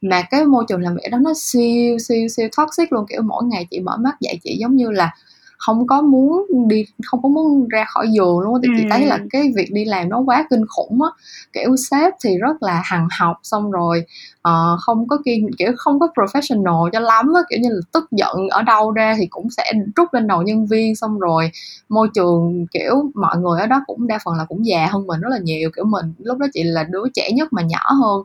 [0.00, 3.44] mà cái môi trường làm việc đó nó siêu siêu siêu toxic luôn kiểu mỗi
[3.44, 5.14] ngày chị mở mắt dậy chị giống như là
[5.58, 8.74] không có muốn đi không có muốn ra khỏi giường luôn thì ừ.
[8.78, 11.08] chị thấy là cái việc đi làm nó quá kinh khủng á.
[11.52, 14.04] Kiểu sếp thì rất là hằng học xong rồi
[14.48, 17.40] uh, không có kiên kiểu không có professional cho lắm á.
[17.50, 20.66] Kiểu như là tức giận ở đâu ra thì cũng sẽ trút lên đầu nhân
[20.66, 21.50] viên xong rồi
[21.88, 25.20] môi trường kiểu mọi người ở đó cũng đa phần là cũng già hơn mình
[25.20, 25.70] rất là nhiều.
[25.76, 28.22] Kiểu mình lúc đó chị là đứa trẻ nhất mà nhỏ hơn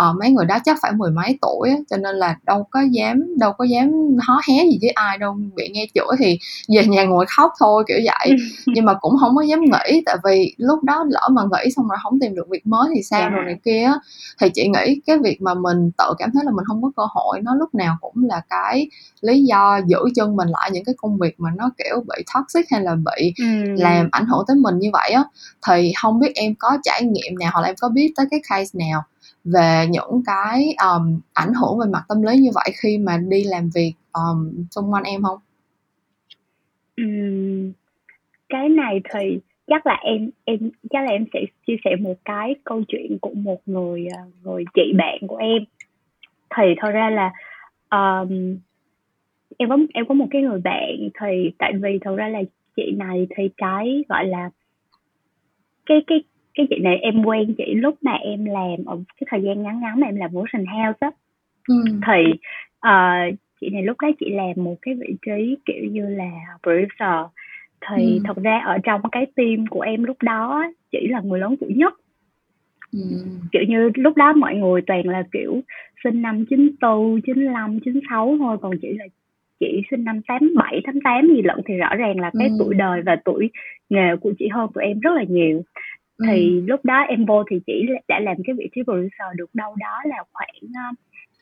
[0.00, 3.38] uh, mấy người đó chắc phải mười mấy tuổi cho nên là đâu có dám
[3.38, 3.90] đâu có dám
[4.22, 7.84] hó hé gì với ai đâu bị nghe chửi thì về nhà ngồi khóc thôi
[7.88, 8.36] kiểu vậy
[8.66, 11.88] nhưng mà cũng không có dám nghĩ tại vì lúc đó lỡ mà nghĩ xong
[11.88, 13.32] rồi không tìm được việc mới thì sao yeah.
[13.32, 13.46] rồi dạ.
[13.46, 13.92] này kia
[14.40, 17.02] thì chị nghĩ cái việc mà mình tự cảm thấy là mình không có cơ
[17.10, 18.88] hội nó lúc nào cũng là cái
[19.20, 22.66] lý do giữ chân mình lại những cái công việc mà nó kiểu bị toxic
[22.70, 23.44] hay là bị ừ.
[23.76, 25.24] làm ảnh hưởng tới mình như vậy á
[25.68, 28.40] thì không biết em có trải nghiệm nào hoặc là em có biết tới cái
[28.48, 29.02] case nào
[29.44, 33.44] về những cái um, ảnh hưởng về mặt tâm lý như vậy khi mà đi
[33.44, 35.38] làm việc um, xung quanh em không?
[37.02, 37.72] Uhm,
[38.48, 42.54] cái này thì chắc là em em chắc là em sẽ chia sẻ một cái
[42.64, 45.64] câu chuyện của một người ờ, người chị bạn của em
[46.56, 47.32] thì thật ra là
[47.90, 48.56] um,
[49.58, 52.42] em có em có một cái người bạn thì tại vì thật ra là
[52.76, 54.50] chị này thì cái gọi là
[55.86, 56.22] cái cái
[56.54, 59.80] cái chị này em quen chị lúc mà em làm ở cái thời gian ngắn
[59.80, 61.10] ngắn mà em làm motion house á
[61.68, 61.74] ừ.
[62.06, 62.32] thì
[62.86, 66.30] uh, chị này lúc đó chị làm một cái vị trí kiểu như là
[66.62, 67.26] producer
[67.88, 68.18] thì ừ.
[68.24, 71.72] thật ra ở trong cái team của em lúc đó chỉ là người lớn tuổi
[71.74, 71.94] nhất
[72.92, 73.00] ừ.
[73.52, 75.60] kiểu như lúc đó mọi người toàn là kiểu
[76.04, 79.04] sinh năm 94, 95, 96 thôi còn chỉ là
[79.60, 82.54] chị sinh năm tám bảy tám tám gì lận thì rõ ràng là cái ừ.
[82.58, 83.50] tuổi đời và tuổi
[83.90, 85.62] nghề của chị hơn tụi em rất là nhiều
[86.26, 86.64] thì ừ.
[86.66, 90.00] lúc đó em vô thì chỉ đã làm cái vị trí producer được đâu đó
[90.04, 90.88] là khoảng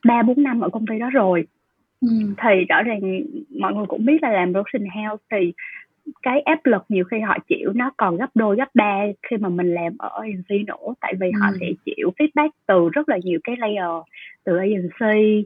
[0.07, 1.47] ba bốn năm ở công ty đó rồi
[2.01, 2.09] ừ.
[2.43, 3.01] thì rõ ràng
[3.61, 5.53] mọi người cũng biết là làm production house thì
[6.23, 9.49] cái áp lực nhiều khi họ chịu nó còn gấp đôi gấp ba khi mà
[9.49, 11.41] mình làm ở agency nữa tại vì ừ.
[11.41, 14.03] họ sẽ chịu feedback từ rất là nhiều cái layer
[14.45, 15.45] từ agency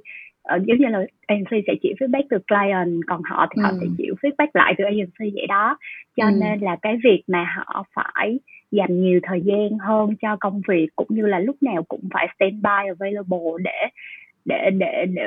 [0.57, 3.64] uh, giống như là agency sẽ chịu feedback từ client còn họ thì ừ.
[3.64, 5.78] họ sẽ chịu feedback lại từ agency vậy đó
[6.16, 6.33] cho ừ.
[6.40, 8.38] nên là cái việc mà họ phải
[8.70, 12.28] dành nhiều thời gian hơn cho công việc cũng như là lúc nào cũng phải
[12.37, 13.88] standby available để
[14.44, 15.22] để để để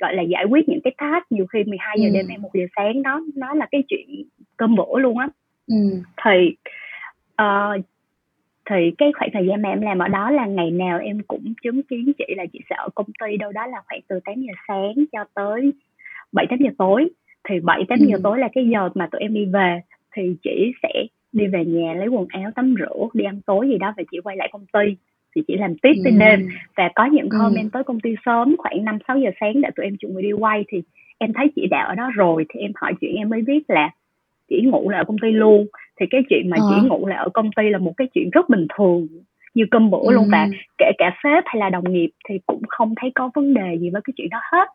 [0.00, 2.12] gọi là giải quyết những cái task nhiều khi 12 giờ ừ.
[2.14, 4.22] đêm hay một giờ sáng đó nó là cái chuyện
[4.56, 5.28] cơm bữa luôn á
[5.66, 5.76] ừ.
[6.24, 6.54] thì
[7.42, 7.84] uh,
[8.74, 11.54] thì cái khoảng thời gian mà em làm ở đó là ngày nào em cũng
[11.62, 14.34] chứng kiến chị là chị sẽ ở công ty đâu đó là khoảng từ 8
[14.34, 15.72] giờ sáng cho tới
[16.32, 17.10] 7 8 giờ tối
[17.48, 18.06] thì 7 8 ừ.
[18.08, 19.80] giờ tối là cái giờ mà tụi em đi về
[20.16, 23.78] thì chị sẽ đi về nhà lấy quần áo tắm rửa đi ăn tối gì
[23.78, 24.96] đó và chị quay lại công ty
[25.36, 26.18] thì chỉ làm tiếp tới ừ.
[26.20, 27.56] đêm và có những hôm ừ.
[27.56, 30.22] em tới công ty sớm khoảng năm sáu giờ sáng để tụi em chuẩn bị
[30.22, 30.82] đi quay thì
[31.18, 33.90] em thấy chị đã ở đó rồi thì em hỏi chuyện em mới biết là
[34.48, 35.66] chỉ ngủ lại ở công ty luôn
[36.00, 36.64] thì cái chuyện mà à.
[36.68, 39.08] chỉ ngủ lại ở công ty là một cái chuyện rất bình thường
[39.54, 40.12] như cơm bữa ừ.
[40.12, 43.54] luôn và kể cả sếp hay là đồng nghiệp thì cũng không thấy có vấn
[43.54, 44.68] đề gì với cái chuyện đó hết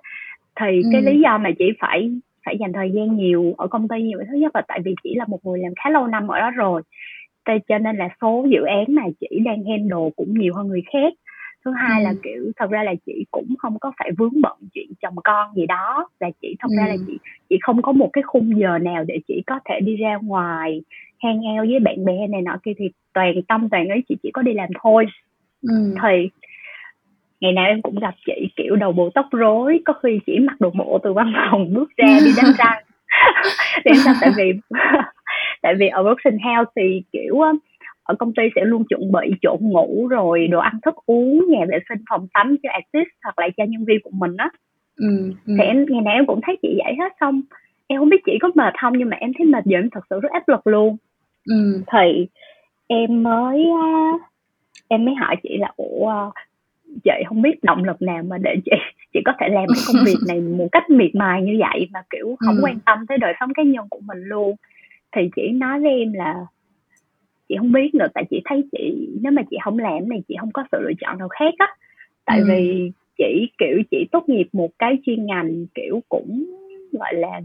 [0.59, 0.89] thì ừ.
[0.91, 2.11] cái lý do mà chị phải
[2.45, 5.15] phải dành thời gian nhiều ở công ty nhiều thứ nhất là tại vì chỉ
[5.15, 6.81] là một người làm khá lâu năm ở đó rồi
[7.67, 11.13] cho nên là số dự án mà chị đang handle cũng nhiều hơn người khác
[11.67, 12.03] thứ hai ừ.
[12.03, 15.55] là kiểu thật ra là chị cũng không có phải vướng bận chuyện chồng con
[15.55, 16.75] gì đó và chị thật ừ.
[16.77, 17.17] ra là chị
[17.49, 20.81] chị không có một cái khung giờ nào để chị có thể đi ra ngoài
[21.19, 24.31] hang out với bạn bè này nọ kia thì toàn tâm toàn ý chị chỉ
[24.33, 25.05] có đi làm thôi
[25.61, 25.95] ừ.
[26.03, 26.29] thì
[27.41, 30.61] ngày nào em cũng gặp chị kiểu đầu bộ tóc rối có khi chỉ mặc
[30.61, 32.83] đồ bộ từ văn phòng bước ra đi đánh răng
[33.85, 34.53] để sao tại vì
[35.61, 37.41] tại vì ở working house thì kiểu
[38.07, 41.65] ở công ty sẽ luôn chuẩn bị chỗ ngủ rồi đồ ăn thức uống nhà
[41.69, 44.49] vệ sinh phòng tắm cho artist hoặc là cho nhân viên của mình á
[44.97, 45.53] ừ, ừ.
[45.59, 47.41] thì em ngày nào em cũng thấy chị vậy hết xong
[47.87, 50.01] em không biết chị có mệt không nhưng mà em thấy mệt giờ em thật
[50.09, 50.97] sự rất áp lực luôn
[51.49, 51.83] ừ.
[51.91, 52.27] thì
[52.87, 53.65] em mới
[54.87, 56.31] em mới hỏi chị là ủa
[57.03, 58.71] chị không biết động lực nào mà để chị
[59.13, 61.99] chị có thể làm cái công việc này một cách miệt mài như vậy mà
[62.09, 62.61] kiểu không ừ.
[62.63, 64.55] quan tâm tới đời sống cá nhân của mình luôn
[65.15, 66.35] thì chị nói với em là
[67.49, 70.35] chị không biết nữa tại chị thấy chị nếu mà chị không làm này chị
[70.39, 71.67] không có sự lựa chọn nào khác á
[72.25, 72.45] tại ừ.
[72.49, 76.45] vì chị kiểu chị tốt nghiệp một cái chuyên ngành kiểu cũng
[76.91, 77.41] gọi là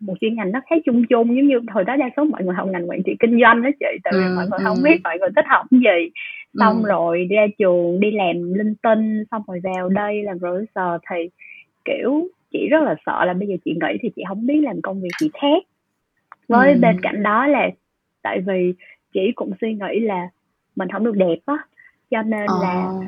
[0.00, 2.54] một chuyên ngành nó khá chung chung giống như hồi đó đa số mọi người
[2.54, 4.64] học ngành quản trị kinh doanh đó chị tại vì ừ, mọi người ừ.
[4.64, 6.10] không biết mọi người thích học gì
[6.58, 6.88] xong ừ.
[6.88, 11.16] rồi đi ra trường đi làm linh tinh xong rồi vào đây làm producer thì
[11.84, 14.82] kiểu chị rất là sợ là bây giờ chị nghĩ thì chị không biết làm
[14.82, 15.62] công việc gì khác
[16.48, 16.78] với ừ.
[16.80, 17.70] bên cạnh đó là
[18.22, 18.72] tại vì
[19.12, 20.28] chị cũng suy nghĩ là
[20.76, 21.56] mình không được đẹp á
[22.10, 22.54] cho nên à.
[22.62, 23.00] là ờ.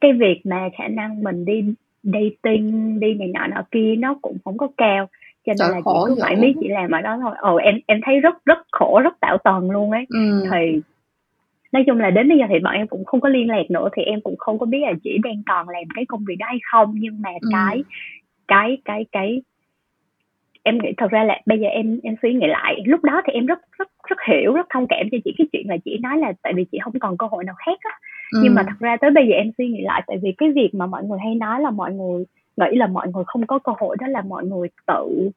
[0.00, 1.64] cái việc mà khả năng mình đi
[2.02, 5.08] dating đi này nọ nọ kia nó cũng không có cao
[5.46, 7.74] cho nên Trời là chị cứ mãi miết chị làm ở đó thôi ồ em
[7.86, 10.44] em thấy rất rất khổ rất tạo tần luôn ấy ừ.
[10.52, 10.80] thì
[11.72, 13.88] nói chung là đến bây giờ thì bọn em cũng không có liên lạc nữa
[13.96, 16.46] thì em cũng không có biết là chị đang còn làm cái công việc đó
[16.48, 17.48] hay không nhưng mà ừ.
[17.52, 17.82] cái
[18.48, 19.42] cái cái cái
[20.62, 23.32] em nghĩ thật ra là bây giờ em em suy nghĩ lại lúc đó thì
[23.32, 26.18] em rất rất rất hiểu rất thông cảm cho chị cái chuyện là chị nói
[26.18, 27.90] là tại vì chị không còn cơ hội nào khác á
[28.32, 28.40] ừ.
[28.44, 30.70] nhưng mà thật ra tới bây giờ em suy nghĩ lại tại vì cái việc
[30.72, 32.24] mà mọi người hay nói là mọi người
[32.56, 35.30] nghĩ là mọi người không có cơ hội đó là mọi người tự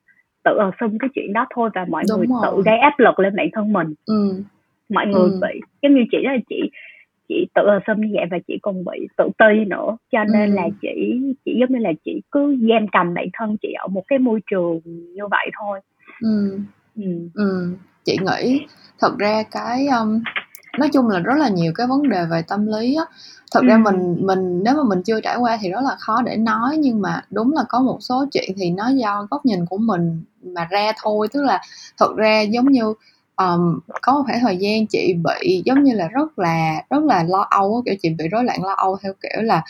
[0.43, 2.41] tự ở xung cái chuyện đó thôi và mọi Đúng người rồi.
[2.43, 4.43] tự gây áp lực lên bản thân mình ừ.
[4.89, 5.39] mọi người ừ.
[5.41, 6.71] bị giống như chị đó là chị
[7.31, 10.55] chị tự xâm như vậy và chị còn bị tự ti nữa cho nên ừ.
[10.55, 14.03] là chị chị giống như là chị cứ giam cầm bản thân chị ở một
[14.07, 15.79] cái môi trường như vậy thôi
[16.21, 16.59] ừ.
[16.95, 17.29] Ừ.
[17.33, 17.75] ừ.
[18.05, 18.65] chị nghĩ
[18.99, 20.21] thật ra cái um,
[20.79, 23.03] nói chung là rất là nhiều cái vấn đề về tâm lý á
[23.51, 23.67] thật ừ.
[23.67, 26.77] ra mình mình nếu mà mình chưa trải qua thì rất là khó để nói
[26.77, 30.23] nhưng mà đúng là có một số chuyện thì nó do góc nhìn của mình
[30.43, 31.61] mà ra thôi tức là
[31.97, 32.93] thật ra giống như
[33.41, 37.23] um, có một khoảng thời gian chị bị giống như là rất là rất là
[37.23, 39.63] lo âu kiểu chị bị rối loạn lo âu theo kiểu là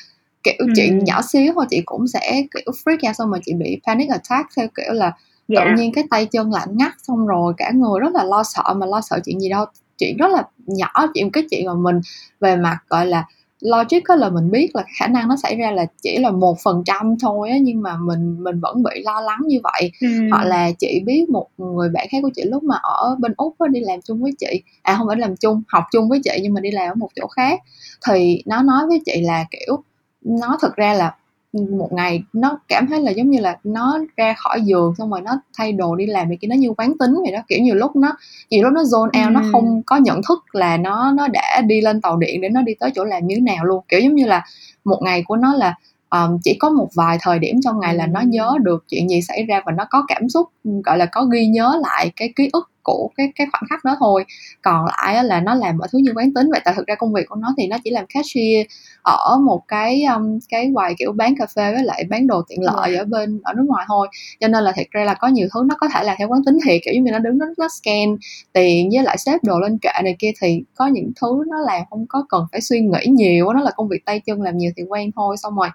[0.43, 0.67] kiểu ừ.
[0.75, 4.09] chuyện nhỏ xíu thôi chị cũng sẽ kiểu freak out xong rồi chị bị panic
[4.09, 5.15] attack theo kiểu là yeah.
[5.47, 5.75] tự dạ.
[5.75, 8.85] nhiên cái tay chân lạnh ngắt xong rồi cả người rất là lo sợ mà
[8.85, 9.65] lo sợ chuyện gì đâu
[9.97, 12.01] chuyện rất là nhỏ chuyện cái chuyện mà mình
[12.39, 13.25] về mặt gọi là
[13.61, 16.83] logic là mình biết là khả năng nó xảy ra là chỉ là một phần
[16.85, 19.91] trăm thôi á nhưng mà mình mình vẫn bị lo lắng như vậy.
[20.01, 20.07] Ừ.
[20.31, 23.55] hoặc là chị biết một người bạn khác của chị lúc mà ở bên úc
[23.59, 24.61] á, đi làm chung với chị.
[24.81, 27.09] À không phải làm chung học chung với chị nhưng mà đi làm ở một
[27.15, 27.59] chỗ khác.
[28.07, 29.83] Thì nó nói với chị là kiểu
[30.21, 31.15] nó thực ra là
[31.53, 35.21] một ngày nó cảm thấy là giống như là nó ra khỏi giường xong rồi
[35.21, 37.39] nó thay đồ đi làm thì kia nó như quán tính vậy đó.
[37.47, 38.17] Kiểu nhiều lúc nó
[38.49, 41.81] nhiều lúc nó zone out nó không có nhận thức là nó nó đã đi
[41.81, 43.83] lên tàu điện để nó đi tới chỗ làm như thế nào luôn.
[43.87, 44.45] Kiểu giống như là
[44.83, 45.75] một ngày của nó là
[46.09, 49.21] um, chỉ có một vài thời điểm trong ngày là nó nhớ được chuyện gì
[49.21, 52.49] xảy ra và nó có cảm xúc gọi là có ghi nhớ lại cái ký
[52.53, 54.25] ức của cái cái khoảnh khắc đó thôi.
[54.61, 56.51] Còn lại là nó làm mọi thứ như quán tính.
[56.51, 58.65] Vậy tại thực ra công việc của nó thì nó chỉ làm cashier
[59.03, 62.63] ở một cái um, cái quầy kiểu bán cà phê với lại bán đồ tiện
[62.63, 64.07] lợi ở bên ở nước ngoài thôi.
[64.39, 66.41] Cho nên là thật ra là có nhiều thứ nó có thể là theo quán
[66.45, 68.17] tính thiệt kiểu như nó đứng nó, nó scan
[68.53, 71.81] tiền với lại xếp đồ lên kệ này kia thì có những thứ nó làm
[71.89, 74.71] không có cần phải suy nghĩ nhiều nó là công việc tay chân làm nhiều
[74.77, 75.35] thì quen thôi.
[75.37, 75.69] Xong rồi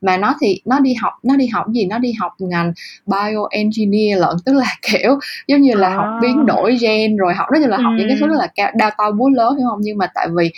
[0.00, 2.72] mà nó thì nó đi học nó đi học gì nó đi học ngành
[3.06, 5.94] bioengineer lận tức là kiểu giống như là à.
[5.94, 7.98] học biến đổi gen rồi học nói chung là học ừ.
[7.98, 10.28] những cái thứ rất là cao đa to búa lớn hiểu không nhưng mà tại
[10.36, 10.50] vì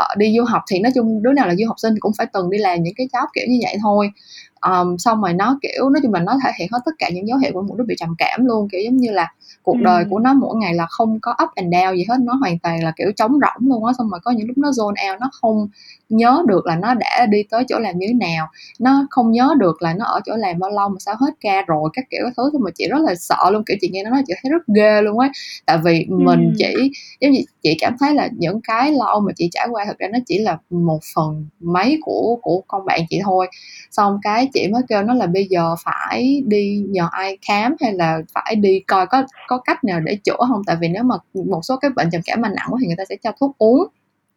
[0.00, 2.26] uh, đi du học thì nói chung đứa nào là du học sinh cũng phải
[2.32, 4.10] từng đi làm những cái job kiểu như vậy thôi
[4.60, 7.28] um, xong rồi nó kiểu nói chung là nó thể hiện hết tất cả những
[7.28, 10.04] dấu hiệu của một đứa bị trầm cảm luôn kiểu giống như là cuộc đời
[10.10, 12.84] của nó mỗi ngày là không có up and down gì hết nó hoàn toàn
[12.84, 15.30] là kiểu trống rỗng luôn á xong rồi có những lúc nó zone out nó
[15.32, 15.68] không
[16.08, 18.46] nhớ được là nó đã đi tới chỗ làm như thế nào
[18.80, 21.62] nó không nhớ được là nó ở chỗ làm bao lâu mà sao hết ca
[21.66, 24.02] rồi các kiểu các thứ thôi mà chị rất là sợ luôn kiểu chị nghe
[24.04, 25.30] nó nói chị thấy rất ghê luôn á.
[25.66, 26.74] Tại vì mình chỉ
[27.20, 30.08] giống như chị cảm thấy là những cái lo mà chị trải qua thực ra
[30.12, 33.46] nó chỉ là một phần mấy của của con bạn chị thôi.
[33.90, 37.92] Xong cái chị mới kêu nó là bây giờ phải đi nhờ ai khám hay
[37.92, 41.14] là phải đi coi có có cách nào để chữa không tại vì nếu mà
[41.34, 43.58] một số cái bệnh trầm cảm mà nặng quá thì người ta sẽ cho thuốc
[43.58, 43.88] uống yeah.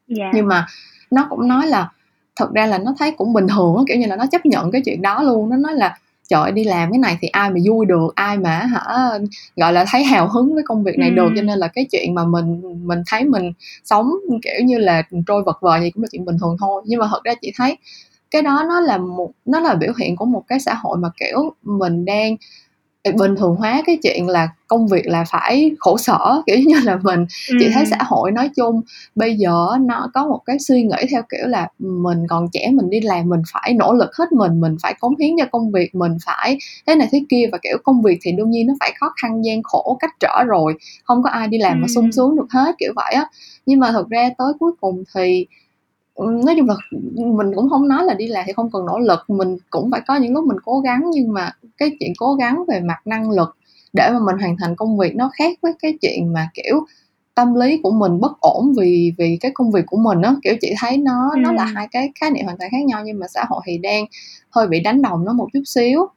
[0.07, 0.31] Dạ.
[0.33, 0.67] nhưng mà
[1.11, 1.91] nó cũng nói là
[2.35, 4.81] thật ra là nó thấy cũng bình thường kiểu như là nó chấp nhận cái
[4.85, 5.97] chuyện đó luôn nó nói là
[6.29, 8.83] trời đi làm cái này thì ai mà vui được ai mà hả
[9.55, 11.15] gọi là thấy hào hứng với công việc này ừ.
[11.15, 15.03] được cho nên là cái chuyện mà mình mình thấy mình sống kiểu như là
[15.27, 17.51] trôi vật vờ thì cũng là chuyện bình thường thôi nhưng mà thật ra chị
[17.57, 17.77] thấy
[18.31, 21.09] cái đó nó là một nó là biểu hiện của một cái xã hội mà
[21.19, 22.35] kiểu mình đang
[23.17, 26.99] bình thường hóa cái chuyện là công việc là phải khổ sở kiểu như là
[27.03, 27.55] mình ừ.
[27.59, 28.81] chị thấy xã hội nói chung
[29.15, 32.89] bây giờ nó có một cái suy nghĩ theo kiểu là mình còn trẻ mình
[32.89, 35.95] đi làm mình phải nỗ lực hết mình mình phải cống hiến cho công việc
[35.95, 38.93] mình phải thế này thế kia và kiểu công việc thì đương nhiên nó phải
[38.99, 41.81] khó khăn gian khổ cách trở rồi không có ai đi làm ừ.
[41.81, 43.25] mà sung sướng được hết kiểu vậy á
[43.65, 45.47] nhưng mà thực ra tới cuối cùng thì
[46.25, 46.75] nói chung là
[47.15, 50.01] mình cũng không nói là đi làm thì không cần nỗ lực mình cũng phải
[50.07, 53.29] có những lúc mình cố gắng nhưng mà cái chuyện cố gắng về mặt năng
[53.29, 53.57] lực
[53.93, 56.85] để mà mình hoàn thành công việc nó khác với cái chuyện mà kiểu
[57.35, 60.53] tâm lý của mình bất ổn vì vì cái công việc của mình á kiểu
[60.61, 61.39] chị thấy nó ừ.
[61.39, 63.77] nó là hai cái khái niệm hoàn toàn khác nhau nhưng mà xã hội thì
[63.77, 64.05] đang
[64.49, 66.07] hơi bị đánh đồng nó một chút xíu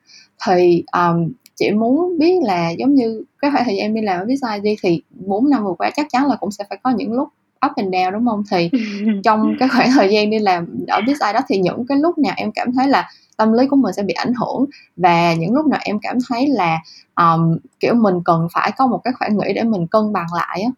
[0.47, 4.21] thì um, chị muốn biết là giống như cái khoảng thời gian em đi làm
[4.21, 6.91] ở Visa đi thì 4 năm vừa qua chắc chắn là cũng sẽ phải có
[6.91, 7.29] những lúc
[7.67, 8.43] up and down đúng không?
[8.51, 8.71] Thì
[9.25, 12.19] trong cái khoảng thời gian đi làm ở biết ai đó thì những cái lúc
[12.19, 15.55] nào em cảm thấy là tâm lý của mình sẽ bị ảnh hưởng và những
[15.55, 16.79] lúc nào em cảm thấy là
[17.17, 20.63] um, kiểu mình cần phải có một cái khoảng nghỉ để mình cân bằng lại
[20.63, 20.71] á.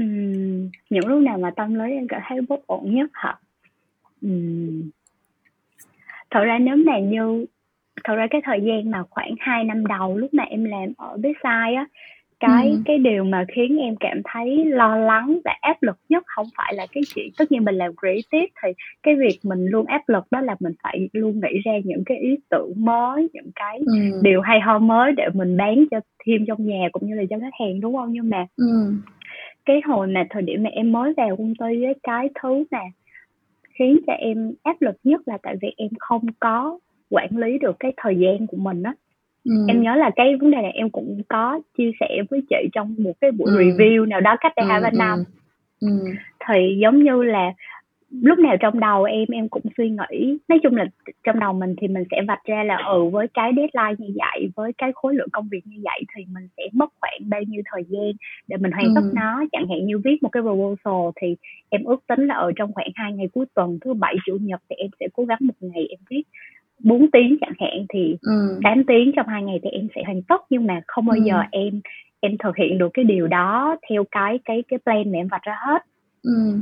[0.00, 3.38] Uhm, những lúc nào mà tâm lý em cảm thấy bất ổn nhất hả?
[4.26, 4.90] Uhm.
[6.30, 7.46] thật ra nếu mà như
[8.04, 11.16] thật ra cái thời gian mà khoảng 2 năm đầu lúc mà em làm ở
[11.16, 11.86] Bedside á
[12.40, 12.78] cái ừ.
[12.84, 16.74] cái điều mà khiến em cảm thấy lo lắng và áp lực nhất không phải
[16.74, 18.72] là cái chuyện tất nhiên mình làm creative thì
[19.02, 22.18] cái việc mình luôn áp lực đó là mình phải luôn nghĩ ra những cái
[22.18, 24.20] ý tưởng mới những cái ừ.
[24.22, 27.36] điều hay ho mới để mình bán cho thêm trong nhà cũng như là cho
[27.40, 28.92] khách hàng đúng không nhưng mà ừ.
[29.64, 32.80] cái hồi mà thời điểm mà em mới vào công ty với cái thứ mà
[33.74, 36.78] khiến cho em áp lực nhất là tại vì em không có
[37.10, 38.94] quản lý được cái thời gian của mình á
[39.68, 42.94] em nhớ là cái vấn đề này em cũng có chia sẻ với chị trong
[42.98, 43.58] một cái buổi Ừm.
[43.58, 45.24] review nào đó cách đây hai ba năm.
[45.80, 46.04] Ừm.
[46.48, 47.52] Thì giống như là
[48.22, 50.84] lúc nào trong đầu em em cũng suy nghĩ nói chung là
[51.24, 54.48] trong đầu mình thì mình sẽ vạch ra là ừ với cái deadline như vậy
[54.56, 57.62] với cái khối lượng công việc như vậy thì mình sẽ mất khoảng bao nhiêu
[57.72, 58.12] thời gian
[58.48, 59.14] để mình hoàn tất Ừm.
[59.14, 61.36] nó chẳng hạn như viết một cái proposal thì
[61.68, 64.60] em ước tính là ở trong khoảng hai ngày cuối tuần thứ bảy chủ nhật
[64.70, 66.22] thì em sẽ cố gắng một ngày em viết
[66.84, 68.60] 4 tiếng chẳng hạn thì ừ.
[68.64, 71.22] 8 tiếng trong hai ngày thì em sẽ hoàn tất nhưng mà không bao ừ.
[71.24, 71.80] giờ em
[72.20, 75.42] em thực hiện được cái điều đó theo cái cái cái plan mà em vạch
[75.42, 75.82] ra hết
[76.22, 76.58] ừ.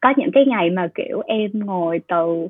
[0.00, 2.48] có những cái ngày mà kiểu em ngồi từ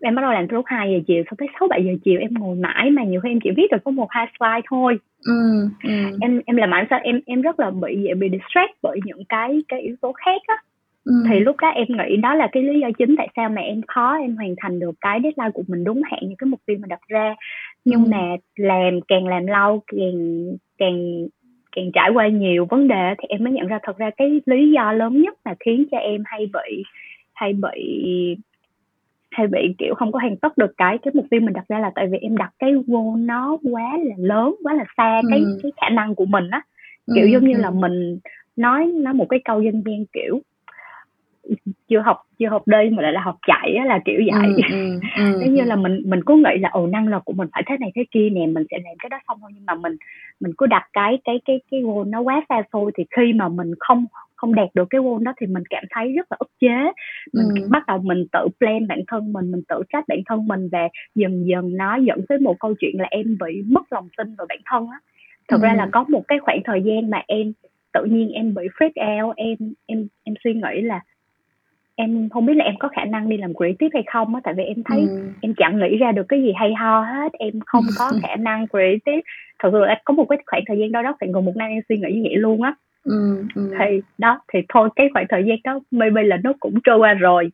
[0.00, 2.20] em bắt đầu làm từ lúc 2 giờ chiều xong tới 6 7 giờ chiều
[2.20, 4.98] em ngồi mãi mà nhiều khi em chỉ viết được có một hai slide thôi.
[5.24, 5.90] Ừ, ừ.
[6.20, 9.62] Em em làm ảnh sao em em rất là bị bị distract bởi những cái
[9.68, 10.56] cái yếu tố khác á.
[11.28, 13.80] Thì lúc đó em nghĩ đó là cái lý do chính tại sao mà em
[13.88, 16.76] khó em hoàn thành được cái deadline của mình đúng hạn những cái mục tiêu
[16.80, 17.34] mà đặt ra.
[17.84, 18.10] Nhưng Ừm.
[18.10, 20.44] mà làm càng làm lâu càng
[20.78, 21.26] càng
[21.76, 24.70] càng trải qua nhiều vấn đề thì em mới nhận ra thật ra cái lý
[24.70, 26.82] do lớn nhất mà khiến cho em hay bị
[27.34, 27.96] hay bị
[29.30, 31.78] hay bị kiểu không có hoàn tất được cái cái mục tiêu mình đặt ra
[31.78, 35.38] là tại vì em đặt cái goal nó quá là lớn quá là xa cái
[35.38, 35.58] ừ.
[35.62, 36.62] cái khả năng của mình á
[37.14, 37.60] kiểu ừ, giống như ừ.
[37.60, 38.18] là mình
[38.56, 40.40] nói nói một cái câu dân gian kiểu
[41.88, 44.62] chưa học chưa học đi mà lại là học chạy á là kiểu vậy ừ,
[44.72, 45.64] ừ, ừ, giống như ừ.
[45.66, 48.04] là mình mình cứ nghĩ là ồ năng lực của mình phải thế này thế
[48.10, 49.96] kia nè mình sẽ làm cái đó xong thôi nhưng mà mình
[50.40, 53.48] mình cứ đặt cái cái cái cái goal nó quá xa xôi thì khi mà
[53.48, 56.50] mình không không đạt được cái goal đó thì mình cảm thấy rất là ức
[56.60, 56.92] chế
[57.32, 57.68] mình Ừ.
[57.70, 60.88] bắt đầu mình tự plan bản thân mình mình tự trách bản thân mình và
[61.14, 64.46] dần dần nó dẫn tới một câu chuyện là em bị mất lòng tin vào
[64.48, 64.98] bản thân á
[65.48, 65.76] thật ra Ừ.
[65.76, 67.52] là có một cái khoảng thời gian mà em
[67.92, 71.00] tự nhiên em bị freak out em em em suy nghĩ là
[71.96, 74.54] em không biết là em có khả năng đi làm creative hay không á tại
[74.56, 75.28] vì em thấy Ừ.
[75.42, 78.68] em chẳng nghĩ ra được cái gì hay ho hết em không có khả năng
[78.68, 79.20] creative
[79.58, 81.68] thật sự là có một cái khoảng thời gian đó đó khoảng gần một năm
[81.70, 82.74] em suy nghĩ như vậy luôn á
[83.04, 83.70] Ừ, ừ.
[83.78, 87.14] thì đó thì thôi cái khoảng thời gian đó maybe là nó cũng trôi qua
[87.14, 87.50] rồi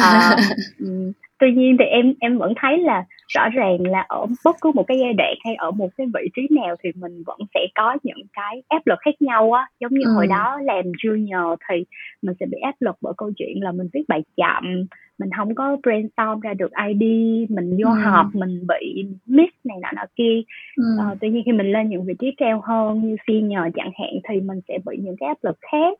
[0.00, 0.36] à,
[0.80, 3.04] ừm, tuy nhiên thì em em vẫn thấy là
[3.34, 6.28] rõ ràng là ở bất cứ một cái giai đoạn hay ở một cái vị
[6.36, 9.92] trí nào thì mình vẫn sẽ có những cái áp lực khác nhau á giống
[9.94, 10.30] như hồi Ừ.
[10.30, 11.84] đó làm junior thì
[12.22, 14.84] mình sẽ bị áp lực bởi câu chuyện là mình viết bài chậm
[15.18, 17.02] mình không có brainstorm ra được ID
[17.50, 17.98] mình vô Ừ.
[18.04, 20.40] họp mình bị miss này nọ nọ kia
[20.76, 20.84] Ừ.
[20.98, 24.10] Ờ, tuy nhiên khi mình lên những vị trí cao hơn như senior chẳng hạn
[24.28, 25.98] thì mình sẽ bị những cái áp lực khác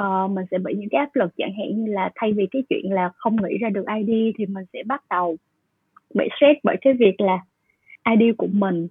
[0.00, 2.62] Ờ, mình sẽ bị những cái áp lực chẳng hạn như là thay vì cái
[2.68, 5.36] chuyện là không nghĩ ra được ID thì mình sẽ bắt đầu
[6.14, 7.38] bị stress bởi cái việc là
[8.10, 8.88] ID của mình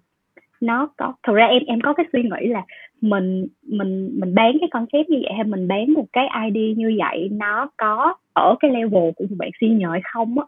[0.62, 2.64] nó có thực ra em em có cái suy nghĩ là
[3.02, 6.98] mình mình mình bán cái concept như vậy hay mình bán một cái ID như
[7.00, 10.46] vậy nó có ở cái level của một bạn senior hay không á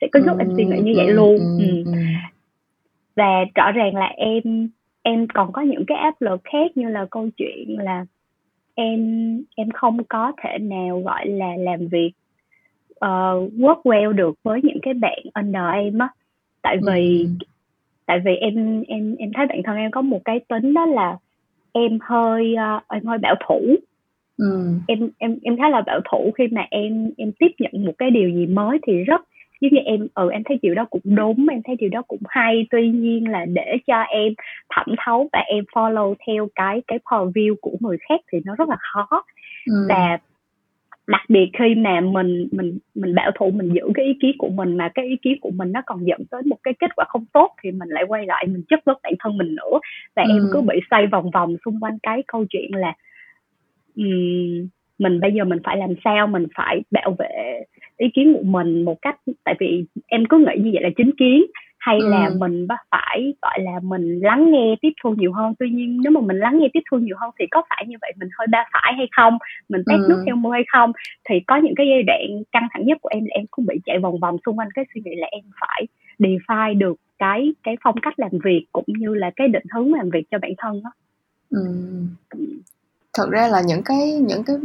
[0.00, 1.92] sẽ có lúc em suy nghĩ như vậy Ừ, luôn ừ, ừ ừ.
[3.16, 4.70] và rõ ràng là em
[5.02, 8.04] em còn có những cái áp lực khác như là câu chuyện là
[8.80, 12.10] em em không có thể nào gọi là làm việc
[12.90, 16.08] uh, work well được với những cái bạn under em á
[16.62, 17.46] tại vì Ừ.
[18.06, 21.16] tại vì em em em thấy bản thân em có một cái tính đó là
[21.72, 23.76] em hơi ờ, em hơi bảo thủ
[24.36, 24.66] Ừ.
[24.88, 28.10] em em em khá là bảo thủ khi mà em em tiếp nhận một cái
[28.10, 29.20] điều gì mới thì rất
[29.60, 32.20] giống như em ừ em thấy điều đó cũng đúng em thấy điều đó cũng
[32.28, 34.32] hay tuy nhiên là để cho em
[34.76, 38.68] thẩm thấu và em follow theo cái cái view của người khác thì nó rất
[38.68, 39.22] là khó
[39.66, 39.86] Ừ.
[39.88, 40.18] và
[41.06, 44.48] đặc biệt khi mà mình mình mình bảo thủ mình giữ cái ý kiến của
[44.48, 47.04] mình mà cái ý kiến của mình nó còn dẫn tới một cái kết quả
[47.08, 49.78] không tốt thì mình lại quay lại mình chất vấn bản thân mình nữa
[50.16, 50.48] và em Ừ.
[50.52, 52.94] cứ bị xoay vòng vòng xung quanh cái câu chuyện là
[53.96, 57.62] ừm, mình bây giờ mình phải làm sao mình phải bảo vệ
[58.00, 61.10] ý kiến của mình một cách tại vì em cứ nghĩ như vậy là chính
[61.18, 61.44] kiến
[61.78, 62.34] hay là Ừ.
[62.38, 66.10] mình bắt phải gọi là mình lắng nghe tiếp thu nhiều hơn tuy nhiên nếu
[66.10, 68.46] mà mình lắng nghe tiếp thu nhiều hơn thì có phải như vậy mình hơi
[68.50, 69.38] ba phải hay không
[69.68, 70.06] mình tét Ừ.
[70.08, 70.92] nước theo mưa hay không
[71.28, 73.76] thì có những cái giai đoạn căng thẳng nhất của em là em cũng bị
[73.84, 75.86] chạy vòng vòng xung quanh cái suy nghĩ là em phải
[76.18, 80.10] define được cái cái phong cách làm việc cũng như là cái định hướng làm
[80.10, 80.90] việc cho bản thân đó.
[81.50, 81.60] Ừ.
[83.12, 84.56] thật ra là những cái những cái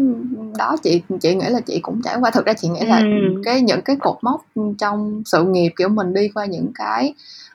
[0.58, 3.42] đó chị chị nghĩ là chị cũng trải qua thực ra chị nghĩ là Ừ.
[3.46, 4.46] cái những cái cột mốc
[4.78, 7.14] trong sự nghiệp kiểu mình đi qua những cái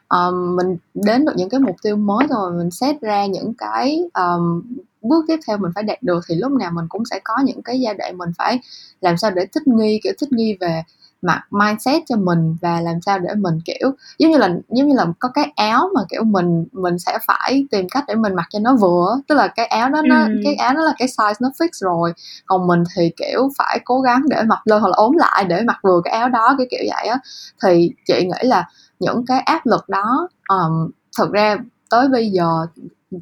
[0.09, 4.03] um, mình đến được những cái mục tiêu mới rồi mình xét ra những cái
[4.15, 4.63] um,
[5.03, 7.63] bước tiếp theo mình phải đạt được thì lúc nào mình cũng sẽ có những
[7.63, 8.61] cái giai đoạn mình phải
[9.01, 10.83] làm sao để thích nghi kiểu thích nghi về
[11.23, 14.95] mặt mindset cho mình và làm sao để mình kiểu giống như là giống như
[14.95, 18.47] là có cái áo mà kiểu mình mình sẽ phải tìm cách để mình mặc
[18.51, 20.35] cho nó vừa tức là cái áo đó nó Ừ.
[20.45, 22.13] cái áo đó là cái size nó fix rồi.
[22.47, 25.63] Còn mình thì kiểu phải cố gắng để mặc lên hoặc là ốm lại để
[25.63, 27.19] mặc vừa cái áo đó cái kiểu vậy á.
[27.63, 28.69] Thì chị nghĩ là
[29.01, 31.57] những cái áp lực đó um, thực ra
[31.91, 32.67] tới bây giờ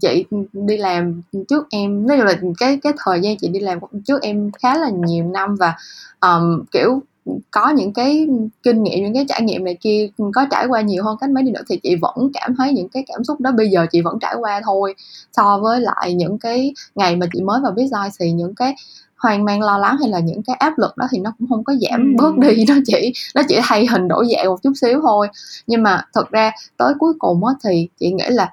[0.01, 3.79] chị đi làm trước em nói chung là cái cái thời gian chị đi làm
[4.05, 5.75] trước em khá là nhiều năm và
[6.21, 7.03] um, kiểu
[7.51, 8.27] có những cái
[8.63, 11.43] kinh nghiệm những cái trải nghiệm này kia có trải qua nhiều hơn cách mấy
[11.43, 14.01] đi nữa thì chị vẫn cảm thấy những cái cảm xúc đó bây giờ chị
[14.01, 14.95] vẫn trải qua thôi.
[15.37, 18.75] So với lại những cái ngày mà chị mới vào business thì những cái
[19.17, 21.65] hoang mang lo lắng hay là những cái áp lực đó thì nó cũng không
[21.65, 22.17] có giảm Ừ.
[22.19, 22.65] bớt đi.
[22.69, 25.29] Nó chỉ nó chỉ thay hình đổi dạng một chút xíu thôi.
[25.67, 28.53] Nhưng mà thật ra tới cuối cùng á thì chị nghĩ là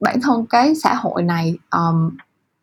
[0.00, 2.10] bản thân cái xã hội này um,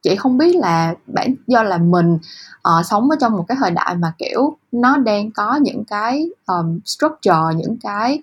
[0.01, 2.17] chị không biết là bản do là mình
[2.55, 6.29] uh, sống ở trong một cái thời đại mà kiểu nó đang có những cái
[6.45, 8.19] um, structure những cái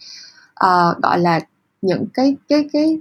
[0.65, 1.41] uh, gọi là
[1.83, 2.99] những cái cái cái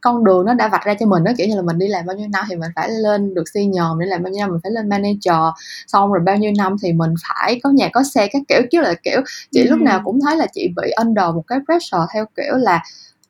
[0.00, 2.06] con đường nó đã vạch ra cho mình đó kiểu như là mình đi làm
[2.06, 4.60] bao nhiêu năm thì mình phải lên được senior để làm bao nhiêu năm mình
[4.62, 8.28] phải lên manager xong rồi bao nhiêu năm thì mình phải có nhà có xe
[8.32, 9.20] các kiểu kiểu là kiểu
[9.52, 10.02] chị lúc nào Ừ.
[10.04, 12.82] cũng thấy là chị bị under một cái pressure theo kiểu là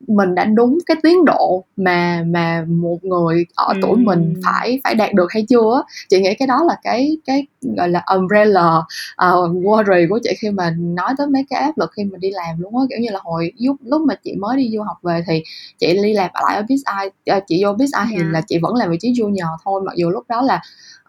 [0.06, 4.94] mình đã đúng cái tiến độ mà mà một người ở tuổi mình phải phải
[4.94, 7.46] đạt được hay chưa chị nghĩ cái đó là cái cái
[7.76, 11.90] gọi là umbrella uh, worry của chị khi mà nói tới mấy cái áp lực
[11.96, 12.82] khi mà đi làm luôn á.
[12.90, 15.42] Kiểu như là hồi lúc lúc mà chị mới đi du học về thì
[15.78, 18.08] chị đi làm lại ở BizEye uh, chị vô BizEye yeah.
[18.10, 19.82] thì là chị vẫn làm vị trí junior thôi.
[19.84, 20.60] Mặc dù lúc đó là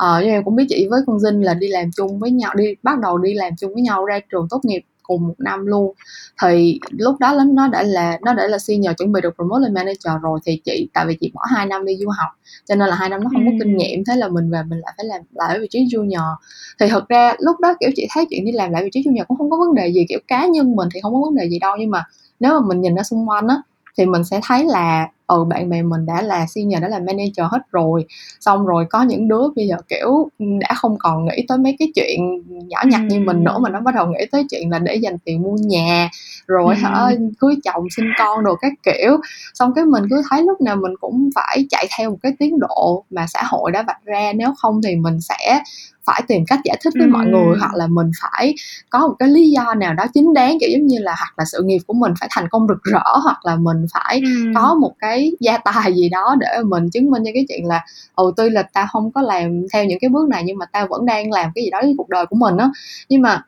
[0.04, 2.54] uh, như em cũng biết chị với con Dinh là đi làm chung với nhau
[2.56, 5.66] đi bắt đầu đi làm chung với nhau ra trường tốt nghiệp cùng một năm
[5.66, 5.94] luôn.
[6.42, 9.74] Thì lúc đó nó đã là nó đã là senior chuẩn bị được promote lên
[9.74, 12.30] manager rồi thì chị tại vì chị bỏ hai năm đi du học
[12.66, 14.80] cho nên là hai năm nó không có kinh nghiệm thế là mình về mình
[14.80, 16.36] lại phải làm lại ở vị trí junior.
[16.80, 19.26] Thì thật ra lúc đó kiểu chị thấy chuyện đi làm lại vị trí junior
[19.28, 21.50] cũng không có vấn đề gì kiểu cá nhân mình thì không có vấn đề
[21.50, 22.04] gì đâu nhưng mà
[22.40, 23.62] nếu mà mình nhìn ra xung quanh á
[24.00, 27.52] thì mình sẽ thấy là ừ bạn bè mình đã là senior đã là manager
[27.52, 28.06] hết rồi.
[28.40, 31.92] Xong rồi có những đứa bây giờ kiểu đã không còn nghĩ tới mấy cái
[31.96, 32.20] chuyện
[32.68, 35.18] nhỏ nhặt như mình nữa mà nó bắt đầu nghĩ tới chuyện là để dành
[35.18, 36.10] tiền mua nhà
[36.48, 36.82] rồi ừ.
[36.82, 39.18] hả cưới chồng sinh con đồ các kiểu.
[39.54, 42.60] Xong cái mình cứ thấy lúc nào mình cũng phải chạy theo một cái tiến
[42.60, 44.34] độ mà xã hội đã vạch ra.
[44.36, 45.62] Nếu không thì mình sẽ
[46.10, 47.12] phải tìm cách giải thích với ừ.
[47.12, 48.56] mọi người hoặc là mình phải
[48.90, 51.46] có một cái lý do nào đó chính đáng kiểu giống như là hoặc là
[51.46, 54.52] sự nghiệp của mình phải thành công rực rỡ hoặc là mình phải ừ.
[54.56, 57.86] có một cái gia tài gì đó để mình chứng minh cho cái chuyện là
[58.16, 60.86] ồ tuy là ta không có làm theo những cái bước này nhưng mà ta
[60.86, 62.70] vẫn đang làm cái gì đó với cuộc đời của mình á
[63.10, 63.44] nhưng mà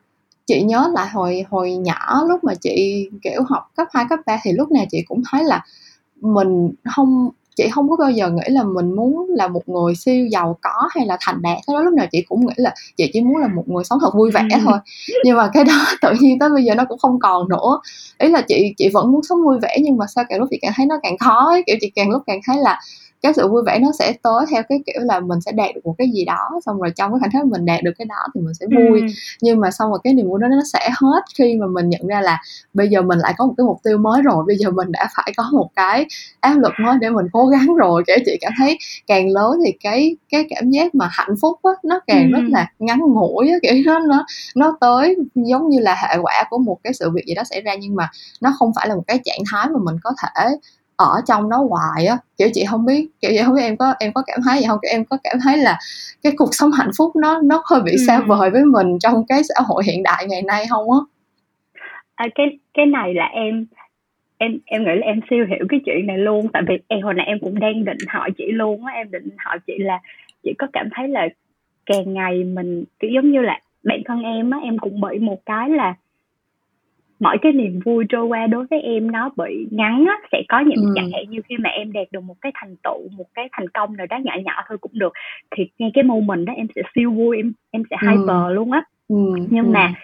[0.46, 4.38] chị nhớ lại hồi hồi nhỏ lúc mà chị kiểu học cấp 2, cấp 3
[4.44, 5.64] thì lúc nào chị cũng thấy là
[6.20, 10.26] mình không chị không có bao giờ nghĩ là mình muốn là một người siêu
[10.26, 13.10] giàu có hay là thành đạt thế đó lúc nào chị cũng nghĩ là chị
[13.12, 14.78] chỉ muốn là một người sống thật vui vẻ thôi
[15.24, 17.80] nhưng mà cái đó tự nhiên tới bây giờ nó cũng không còn nữa
[18.18, 20.58] ý là chị chị vẫn muốn sống vui vẻ nhưng mà sao càng lúc chị
[20.62, 21.62] càng thấy nó càng khó ấy.
[21.66, 22.80] kiểu chị càng lúc càng thấy là
[23.22, 25.80] cái sự vui vẻ nó sẽ tới theo cái kiểu là mình sẽ đạt được
[25.84, 28.16] một cái gì đó xong rồi trong cái khoảnh khắc mình đạt được cái đó
[28.34, 29.06] thì mình sẽ vui ừ.
[29.40, 32.06] nhưng mà xong rồi cái niềm vui đó nó sẽ hết khi mà mình nhận
[32.06, 32.40] ra là
[32.74, 35.08] bây giờ mình lại có một cái mục tiêu mới rồi bây giờ mình đã
[35.16, 36.06] phải có một cái
[36.40, 39.72] áp lực mới để mình cố gắng rồi kiểu chị cảm thấy càng lớn thì
[39.80, 42.36] cái cái cảm giác mà hạnh phúc á nó càng ừ.
[42.36, 46.44] rất là ngắn ngủi á kiểu nó nó nó tới giống như là hệ quả
[46.50, 48.10] của một cái sự việc gì đó xảy ra nhưng mà
[48.40, 50.44] nó không phải là một cái trạng thái mà mình có thể
[51.02, 52.16] ở trong đó hoài á.
[52.38, 54.66] Kiểu chị không biết kiểu chị không biết em có em có cảm thấy gì
[54.68, 54.78] không?
[54.82, 55.78] Kiểu em có cảm thấy là
[56.22, 58.04] cái cuộc sống hạnh phúc nó nó hơi bị ừ.
[58.06, 60.98] xa vời với mình trong cái xã hội hiện đại ngày nay không á?
[62.14, 63.66] À, cái cái này là em
[64.38, 66.48] em em nghĩ là em siêu hiểu cái chuyện này luôn.
[66.52, 68.92] Tại vì em hồi nãy em cũng đang định hỏi chị luôn á.
[68.92, 70.00] Em định hỏi chị là
[70.42, 71.28] chị có cảm thấy là
[71.86, 75.46] càng ngày mình kiểu giống như là bản thân em á em cũng bị một
[75.46, 75.94] cái là
[77.22, 80.60] mỗi cái niềm vui trôi qua đối với em nó bị ngắn á sẽ có
[80.60, 80.92] những ừ.
[80.96, 83.68] chẳng hạn như khi mà em đạt được một cái thành tựu một cái thành
[83.68, 85.12] công nào đó nhỏ nhỏ thôi cũng được
[85.56, 88.08] thì ngay cái moment đó em sẽ siêu vui em em sẽ ừ.
[88.08, 89.16] hyper luôn á ừ.
[89.50, 89.70] nhưng ừ.
[89.70, 89.94] mà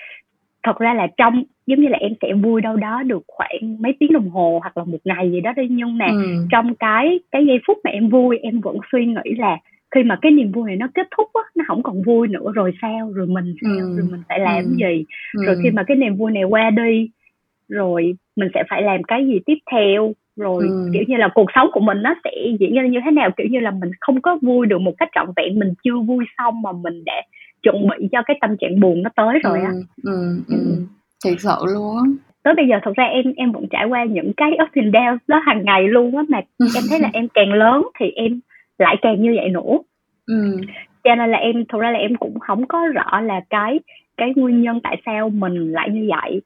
[0.62, 3.94] thật ra là trong giống như là em sẽ vui đâu đó được khoảng mấy
[4.00, 6.46] tiếng đồng hồ hoặc là một ngày gì đó đi nhưng mà ừ.
[6.50, 9.58] trong cái cái giây phút mà em vui em vẫn suy nghĩ là
[9.94, 12.52] khi mà cái niềm vui này nó kết thúc á nó không còn vui nữa
[12.54, 13.96] rồi sao rồi mình sao ừ.
[13.96, 14.70] rồi mình phải làm ừ.
[14.70, 15.04] gì
[15.38, 15.44] ừ.
[15.46, 17.10] rồi khi mà cái niềm vui này qua đi
[17.68, 20.90] rồi mình sẽ phải làm cái gì tiếp theo rồi ừ.
[20.92, 22.30] kiểu như là cuộc sống của mình nó sẽ
[22.60, 25.08] diễn ra như thế nào kiểu như là mình không có vui được một cách
[25.14, 27.22] trọn vẹn mình chưa vui xong mà mình đã
[27.62, 29.70] chuẩn bị cho cái tâm trạng buồn nó tới rồi á
[30.02, 30.56] ừ, ừ, ừ.
[30.58, 30.82] ừ.
[31.24, 32.04] thiệt sự luôn á
[32.42, 35.16] tới bây giờ thật ra em em vẫn trải qua những cái up and down
[35.26, 36.40] đó hàng ngày luôn á mà
[36.74, 38.40] em thấy là em càng lớn thì em
[38.78, 39.78] lại càng như vậy nữa
[40.26, 40.60] ừ.
[41.04, 43.80] cho nên là em thật ra là em cũng không có rõ là cái
[44.16, 46.42] cái nguyên nhân tại sao mình lại như vậy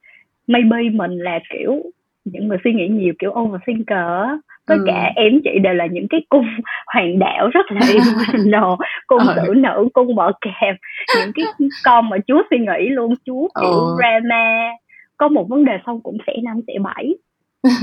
[0.47, 1.83] maybe mình là kiểu
[2.25, 4.29] những người suy nghĩ nhiều kiểu overthinker
[4.67, 4.85] tất ừ.
[4.87, 6.47] cả em chị đều là những cái cung
[6.95, 8.71] hoàng đạo rất là emotional
[9.07, 9.35] cung ừ.
[9.37, 10.75] tử nữ cung bọ kèm
[11.17, 13.97] những cái con mà chúa suy nghĩ luôn chúa kiểu ừ.
[13.99, 14.71] drama
[15.17, 17.15] có một vấn đề xong cũng sẽ năm sẽ bảy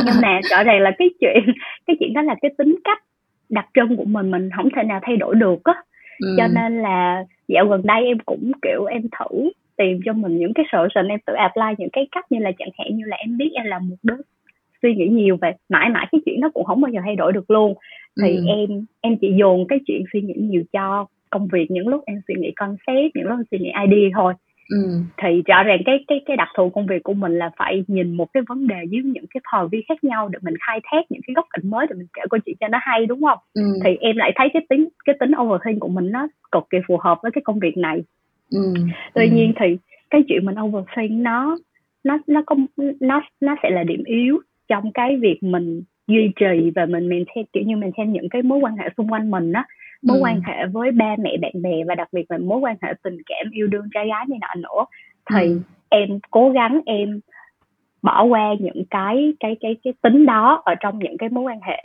[0.06, 1.54] nhưng mà rõ ràng là cái chuyện
[1.88, 3.00] cái chuyện đó là cái tính cách
[3.50, 5.74] đặc trưng của mình mình không thể nào thay đổi được á
[6.20, 6.36] ừ.
[6.38, 10.54] cho nên là dạo gần đây em cũng kiểu em thử tìm cho mình những
[10.54, 13.38] cái solution em tự apply những cái cách như là chẳng hạn như là em
[13.38, 14.18] biết em là một đứa
[14.82, 17.34] suy nghĩ nhiều về mãi mãi cái chuyện nó cũng không bao giờ thay đổi
[17.34, 17.74] được luôn
[18.24, 18.44] thì ừ.
[18.48, 22.22] em em chỉ dồn cái chuyện suy nghĩ nhiều cho công việc những lúc em
[22.28, 24.34] suy nghĩ concept những lúc em suy nghĩ idea thôi
[24.70, 25.02] Ừ.
[25.18, 28.14] thì rõ ràng cái cái cái đặc thù công việc của mình là phải nhìn
[28.14, 31.06] một cái vấn đề dưới những cái thờ vi khác nhau để mình khai thác
[31.10, 33.38] những cái góc cạnh mới để mình kể câu chuyện cho nó hay đúng không
[33.54, 33.62] ừ.
[33.84, 36.98] thì em lại thấy cái tính cái tính overthink của mình nó cực kỳ phù
[36.98, 38.04] hợp với cái công việc này
[38.52, 38.74] ừ.
[39.14, 39.32] tuy ừ.
[39.36, 39.78] nhiên thì
[40.10, 41.58] cái chuyện mình overthink nó
[42.04, 42.56] nó nó có
[43.00, 47.46] nó nó sẽ là điểm yếu trong cái việc mình duy trì và mình maintain
[47.54, 49.66] kiểu như mình maintain những cái mối quan hệ xung quanh mình á
[50.02, 50.24] mối ừ.
[50.24, 53.18] quan hệ với ba mẹ bạn bè và đặc biệt là mối quan hệ tình
[53.26, 54.86] cảm yêu đương trai gái này nọ nữa
[55.32, 55.60] thì ừ.
[55.90, 57.20] em cố gắng em
[58.02, 61.60] bỏ qua những cái cái cái cái tính đó ở trong những cái mối quan
[61.62, 61.78] hệ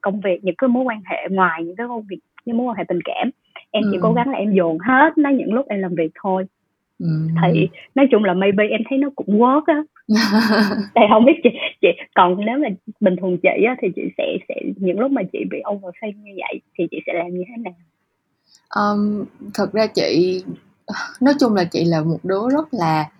[0.00, 2.76] công việc những cái mối quan hệ ngoài những cái công việc những mối quan
[2.76, 3.30] hệ tình cảm
[3.70, 4.00] em chỉ ừ.
[4.02, 6.44] cố gắng là em dồn hết nó những lúc em làm việc thôi
[6.98, 7.06] ừ.
[7.42, 9.82] thì nói chung là maybe em thấy nó cũng work á
[10.94, 12.68] thì không biết chị chị còn nếu mà
[13.00, 16.32] bình thường chị á thì chị sẽ sẽ những lúc mà chị bị overthink như
[16.36, 17.74] vậy thì chị sẽ làm như thế nào
[18.76, 19.24] um,
[19.54, 20.42] thật ra chị
[21.20, 23.10] nói chung là chị là một đứa rất là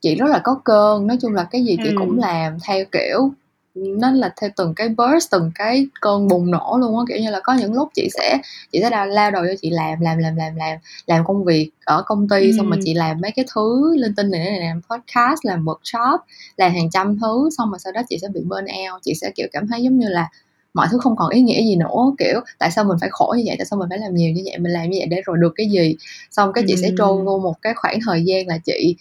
[0.00, 1.94] chị rất là có cơn nói chung là cái gì chị ừ.
[1.98, 3.30] cũng làm theo kiểu
[3.74, 7.30] nó là theo từng cái burst từng cái cơn bùng nổ luôn á kiểu như
[7.30, 8.38] là có những lúc chị sẽ
[8.72, 11.70] chị sẽ đào lao đầu cho chị làm làm làm làm làm làm công việc
[11.84, 12.52] ở công ty ừ.
[12.56, 16.18] xong mà chị làm mấy cái thứ linh tinh này, này làm podcast làm workshop
[16.56, 19.30] làm hàng trăm thứ xong mà sau đó chị sẽ bị burn out chị sẽ
[19.34, 20.28] kiểu cảm thấy giống như là
[20.74, 23.42] mọi thứ không còn ý nghĩa gì nữa kiểu tại sao mình phải khổ như
[23.46, 25.36] vậy tại sao mình phải làm nhiều như vậy mình làm như vậy để rồi
[25.40, 25.96] được cái gì
[26.30, 26.78] xong cái chị ừ.
[26.82, 28.96] sẽ trôi vô một cái khoảng thời gian là chị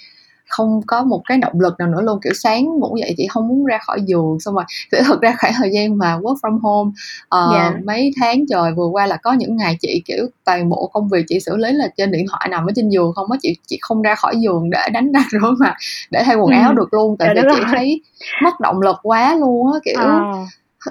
[0.50, 3.47] không có một cái động lực nào nữa luôn kiểu sáng ngủ dậy chị không
[3.47, 6.60] muốn ra khỏi giường xong rồi kiểu thực ra khoảng thời gian mà work from
[6.60, 7.74] home uh, yeah.
[7.74, 7.80] Dạ.
[7.86, 11.26] mấy tháng trời vừa qua là có những ngày chị kiểu toàn bộ công việc
[11.28, 13.78] chị xử lý là trên điện thoại nằm ở trên giường không á chị chị
[13.82, 15.74] không ra khỏi giường để đánh răng rửa mặt
[16.12, 16.62] để thay quần ừ.
[16.62, 17.70] áo được luôn tại Trời vì chị rồi.
[17.72, 18.02] thấy
[18.43, 20.45] mất động lực quá luôn á kiểu à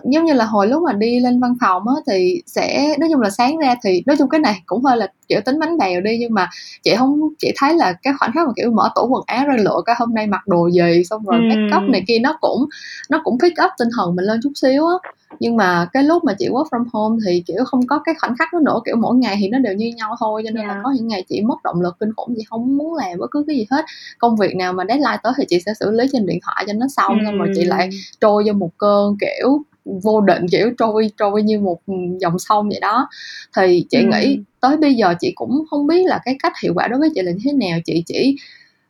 [0.05, 3.21] giống như là hồi lúc mà đi lên văn phòng á thì sẽ nói chung
[3.21, 6.01] là sáng ra thì nói chung cái này cũng hơi là kiểu tính bánh bèo
[6.01, 6.49] đi nhưng mà
[6.83, 9.57] chị không chị thấy là cái khoảnh khắc mà kiểu mở tủ quần áo ra
[9.57, 11.45] lựa cái hôm nay mặc đồ gì xong rồi ừ.
[11.49, 12.67] make up này kia nó cũng
[13.11, 15.11] nó cũng pick up tinh thần mình lên chút xíu á
[15.41, 18.37] nhưng mà cái lúc mà chị work from home thì kiểu không có cái khoảnh
[18.39, 20.77] khắc đó nữa kiểu mỗi ngày thì nó đều như nhau thôi cho nên yeah.
[20.77, 23.27] là có những ngày chị mất động lực kinh khủng chị không muốn làm bất
[23.31, 23.85] cứ cái gì hết
[24.19, 26.73] công việc nào mà deadline tới thì chị sẽ xử lý trên điện thoại cho
[26.73, 27.25] nó xong ừ.
[27.27, 27.89] xong rồi chị lại
[28.21, 29.63] trôi vô một cơn kiểu
[30.03, 31.81] vô định kiểu trôi trôi như một
[32.21, 33.09] dòng sông vậy đó
[33.57, 34.09] thì chị ừ.
[34.13, 37.11] nghĩ tới bây giờ chị cũng không biết là cái cách hiệu quả đối với
[37.15, 38.37] chị là như thế nào chị chỉ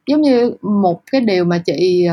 [0.09, 2.09] giống như một cái điều mà chị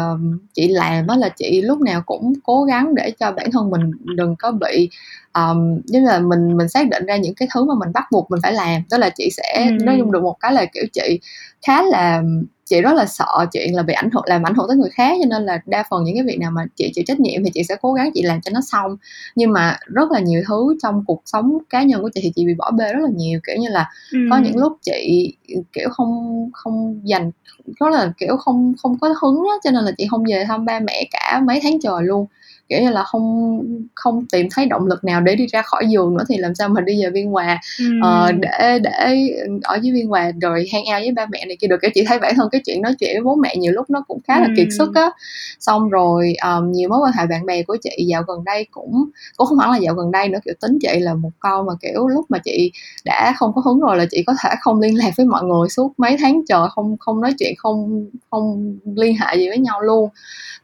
[0.53, 3.91] chị làm đó là chị lúc nào cũng cố gắng để cho bản thân mình
[4.03, 4.89] đừng có bị
[5.33, 8.03] um, giống như là mình mình xác định ra những cái thứ mà mình bắt
[8.11, 9.85] buộc mình phải làm đó là chị sẽ ừ.
[9.85, 11.19] nói chung được một cái là kiểu chị
[11.67, 12.23] khá là
[12.69, 15.17] chị rất là sợ chuyện là bị ảnh hưởng làm ảnh hưởng tới người khác
[15.21, 17.51] cho nên là đa phần những cái việc nào mà chị chịu trách nhiệm thì
[17.53, 18.97] chị sẽ cố gắng chị làm cho nó xong
[19.35, 22.45] nhưng mà rất là nhiều thứ trong cuộc sống cá nhân của chị thì chị
[22.45, 24.19] bị bỏ bê rất là nhiều kiểu như là ừ.
[24.31, 25.33] có những lúc chị
[25.73, 27.31] kiểu không không dành
[27.79, 30.65] rất là kiểu không không có hứng á cho nên là chị không về thăm
[30.65, 32.25] ba mẹ cả mấy tháng trời luôn
[32.69, 33.59] kiểu như là không
[33.95, 36.69] không tìm thấy động lực nào để đi ra khỏi giường nữa thì làm sao
[36.69, 37.59] mà đi về biên hòa?
[37.79, 37.85] Ừ.
[37.99, 39.29] uh, để để
[39.63, 41.77] ở dưới biên hòa rồi hang out với ba mẹ này kia được.
[41.81, 44.03] Cái chị thấy bản thân cái chuyện nói chuyện với bố mẹ nhiều lúc nó
[44.07, 45.09] cũng khá là kiệt sức á.
[45.59, 49.09] Xong rồi um, nhiều mối quan hệ bạn bè của chị dạo gần đây cũng
[49.37, 51.73] cũng không hẳn là dạo gần đây nữa kiểu tính chị là một con mà
[51.81, 52.71] kiểu lúc mà chị
[53.05, 55.69] đã không có hứng rồi là chị có thể không liên lạc với mọi người
[55.69, 59.81] suốt mấy tháng trời không không nói chuyện không không liên hệ gì với nhau
[59.81, 60.09] luôn.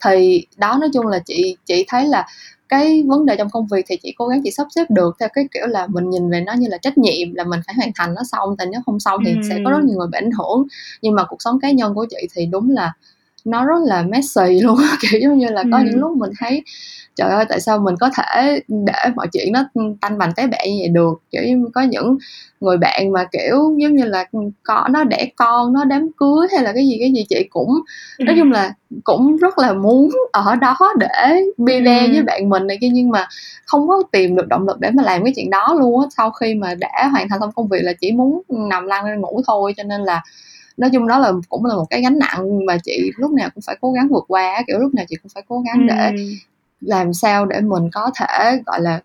[0.05, 2.25] Thì đó nói chung là chị chị thấy là
[2.69, 5.29] cái vấn đề trong công việc thì chị cố gắng chị sắp xếp được theo
[5.33, 7.91] cái kiểu là mình nhìn về nó như là trách nhiệm là mình phải hoàn
[7.95, 9.41] thành nó xong tại nếu không xong thì ừ.
[9.49, 10.67] sẽ có rất nhiều người bị ảnh hưởng
[11.01, 12.93] nhưng mà cuộc sống cá nhân của chị thì đúng là
[13.45, 15.83] nó rất là messy luôn kiểu giống như là có ừ.
[15.85, 16.63] những lúc mình thấy
[17.15, 19.65] trời ơi tại sao mình có thể để mọi chuyện nó
[20.01, 22.17] tanh bành té bẹ như vậy được kiểu như có những
[22.61, 24.25] người bạn mà kiểu giống như là
[24.63, 27.69] có nó đẻ con nó đám cưới hay là cái gì cái gì chị cũng
[28.17, 28.23] ừ.
[28.23, 28.73] nói chung là
[29.03, 32.11] cũng rất là muốn ở đó để there ừ.
[32.11, 33.27] với bạn mình này kia nhưng mà
[33.65, 36.31] không có tìm được động lực để mà làm cái chuyện đó luôn á sau
[36.31, 39.41] khi mà đã hoàn thành xong công việc là chỉ muốn nằm lăn lên ngủ
[39.47, 40.21] thôi cho nên là
[40.77, 43.61] nói chung đó là cũng là một cái gánh nặng mà chị lúc nào cũng
[43.61, 46.11] phải cố gắng vượt qua kiểu lúc nào chị cũng phải cố gắng để
[46.81, 49.01] làm sao để mình có thể gọi là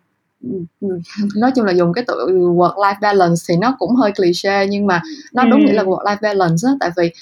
[1.36, 4.86] nói chung là dùng cái từ work life balance thì nó cũng hơi cliché nhưng
[4.86, 5.02] mà
[5.32, 7.12] nó đúng nghĩa là work life balance đó, tại vì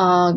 [0.00, 0.36] uh,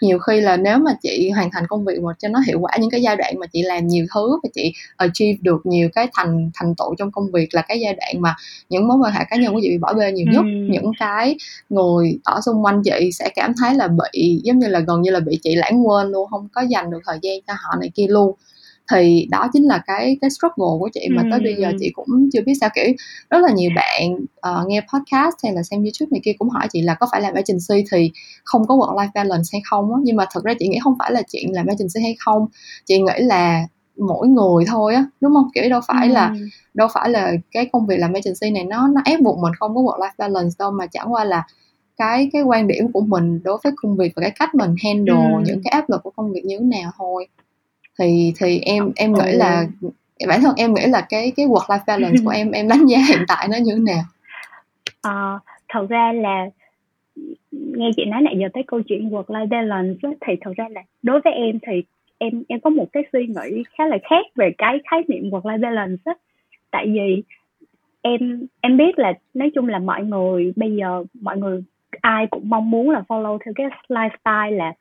[0.00, 2.76] nhiều khi là nếu mà chị hoàn thành công việc mà cho nó hiệu quả
[2.80, 6.08] những cái giai đoạn mà chị làm nhiều thứ và chị achieve được nhiều cái
[6.12, 8.34] thành thành tựu trong công việc là cái giai đoạn mà
[8.68, 10.66] những mối quan hệ cá nhân của chị bị bỏ bê nhiều nhất ừ.
[10.70, 11.36] những cái
[11.68, 15.10] người ở xung quanh chị sẽ cảm thấy là bị giống như là gần như
[15.10, 17.90] là bị chị lãng quên luôn không có dành được thời gian cho họ này
[17.94, 18.34] kia luôn
[18.90, 22.28] thì đó chính là cái cái struggle của chị mà tới bây giờ chị cũng
[22.32, 22.84] chưa biết sao kiểu
[23.30, 26.66] rất là nhiều bạn uh, nghe podcast hay là xem youtube này kia cũng hỏi
[26.72, 28.10] chị là có phải làm agency thì
[28.44, 30.00] không có work life balance hay không á?
[30.04, 32.46] Nhưng mà thực ra chị nghĩ không phải là chuyện làm agency hay không.
[32.86, 33.66] Chị nghĩ là
[33.98, 35.48] mỗi người thôi á đúng không?
[35.54, 36.12] Kiểu đâu phải ừ.
[36.12, 36.34] là
[36.74, 39.74] đâu phải là cái công việc làm agency này nó nó ép buộc mình không
[39.74, 41.44] có work life balance đâu mà chẳng qua là
[41.96, 45.32] cái cái quan điểm của mình đối với công việc và cái cách mình handle
[45.34, 45.42] ừ.
[45.46, 47.26] những cái áp lực của công việc như thế nào thôi
[48.00, 49.66] thì thì em em nghĩ là
[50.28, 52.98] bản thân em nghĩ là cái cái work life balance của em em đánh giá
[53.08, 54.02] hiện tại nó như thế nào?
[55.02, 55.38] À,
[55.68, 56.46] thật ra là
[57.50, 60.82] nghe chị nói nãy giờ tới câu chuyện work life balance thì thật ra là
[61.02, 61.82] đối với em thì
[62.18, 65.42] em em có một cái suy nghĩ khá là khác về cái khái niệm work
[65.42, 66.12] life balance
[66.70, 67.22] tại vì
[68.02, 71.64] em em biết là nói chung là mọi người bây giờ mọi người
[72.00, 74.72] ai cũng mong muốn là follow theo cái lifestyle là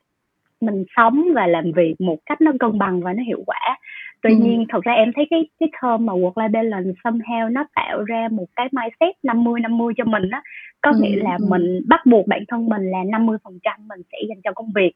[0.62, 3.78] mình sống và làm việc một cách nó cân bằng và nó hiệu quả
[4.22, 4.38] tuy ừ.
[4.42, 8.04] nhiên thật ra em thấy cái cái term mà work life balance somehow nó tạo
[8.04, 10.42] ra một cái mindset 50 50 cho mình á
[10.82, 11.00] có ừ.
[11.02, 11.46] nghĩa là ừ.
[11.50, 14.72] mình bắt buộc bản thân mình là 50 phần trăm mình sẽ dành cho công
[14.76, 14.92] việc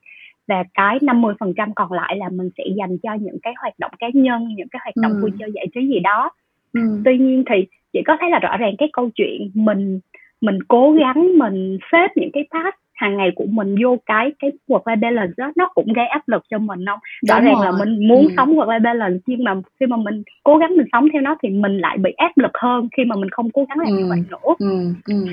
[0.48, 3.74] và cái 50 phần trăm còn lại là mình sẽ dành cho những cái hoạt
[3.80, 5.22] động cá nhân những cái hoạt động ừ.
[5.22, 6.32] vui chơi giải trí gì đó
[6.74, 7.02] ừ.
[7.06, 7.56] tuy nhiên thì
[7.94, 10.00] chỉ có thấy là rõ ràng cái câu chuyện mình
[10.42, 14.52] mình cố gắng mình xếp những cái task hàng ngày của mình vô cái cái
[14.68, 17.72] work life balance đó nó cũng gây áp lực cho mình không rõ ràng là
[17.72, 18.34] mình muốn ừ.
[18.38, 21.36] sống work life balance nhưng mà khi mà mình cố gắng mình sống theo nó
[21.44, 23.98] thì mình lại bị áp lực hơn khi mà mình không cố gắng làm ừ.
[23.98, 24.94] như vậy nữa ừ.
[25.08, 25.26] Ừ.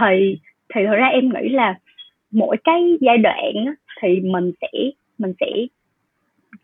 [0.00, 0.38] thì
[0.74, 1.74] thì thật ra em nghĩ là
[2.30, 4.68] mỗi cái giai đoạn thì mình sẽ
[5.18, 5.46] mình sẽ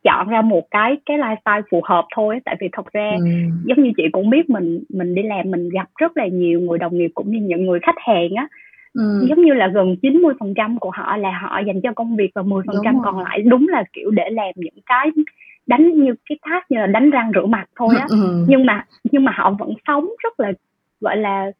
[0.05, 3.24] chọn ra một cái cái lifestyle phù hợp thôi tại vì thật ra ừ.
[3.64, 6.78] giống như chị cũng biết mình mình đi làm mình gặp rất là nhiều người
[6.78, 8.46] đồng nghiệp cũng như những người khách hàng á
[8.95, 9.26] ừ.
[9.28, 12.30] giống như là gần 90 phần trăm của họ là họ dành cho công việc
[12.34, 15.11] và 10 phần trăm còn lại đúng là kiểu để làm những cái
[15.66, 18.45] đánh như cái task như là đánh răng rửa mặt thôi á ừ.
[18.49, 20.53] nhưng mà nhưng mà họ vẫn sống rất là
[21.01, 21.53] gọi là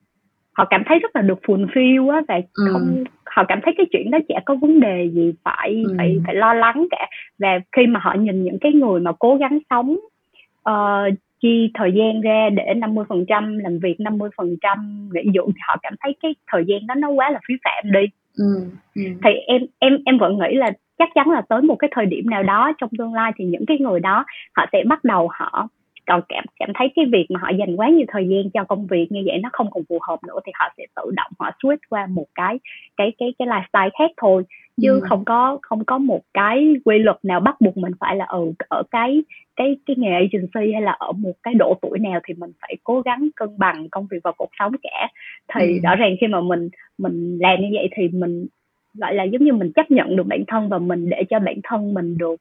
[0.53, 2.64] họ cảm thấy rất là được fulfill á và ừ.
[2.72, 5.95] không họ cảm thấy cái chuyện đó chả có vấn đề gì phải ừ.
[5.99, 7.07] phải phải lo lắng cả
[7.39, 9.97] và khi mà họ nhìn những cái người mà cố gắng sống
[10.70, 15.95] uh, chi thời gian ra để 50% làm việc 50% nghỉ dưỡng thì họ cảm
[16.01, 18.01] thấy cái thời gian đó nó quá là phí phạm đi.
[18.36, 19.03] Ừ, ừ.
[19.24, 22.30] thì em em em vẫn nghĩ là chắc chắn là tới một cái thời điểm
[22.30, 24.24] nào đó trong tương lai thì những cái người đó
[24.57, 25.68] họ sẽ bắt đầu họ
[26.13, 28.87] còn cảm cảm thấy cái việc mà họ dành quá nhiều thời gian cho công
[28.87, 31.51] việc như vậy nó không còn phù hợp nữa thì họ sẽ tự động họ
[31.63, 32.59] switch qua một cái
[32.97, 34.43] cái cái cái lifestyle khác thôi
[34.83, 35.01] chứ ừ.
[35.09, 38.53] không có không có một cái quy luật nào bắt buộc mình phải là ừ
[38.69, 39.23] ở cái
[39.57, 42.77] cái cái nghề agency hay là ở một cái độ tuổi nào thì mình phải
[42.85, 45.09] cố gắng cân bằng công việc và cuộc sống cả
[45.55, 45.79] thì ừ.
[45.83, 48.47] rõ ràng khi mà mình mình làm như vậy thì mình
[48.95, 51.57] gọi là giống như mình chấp nhận được bản thân và mình để cho bản
[51.65, 52.41] thân mình được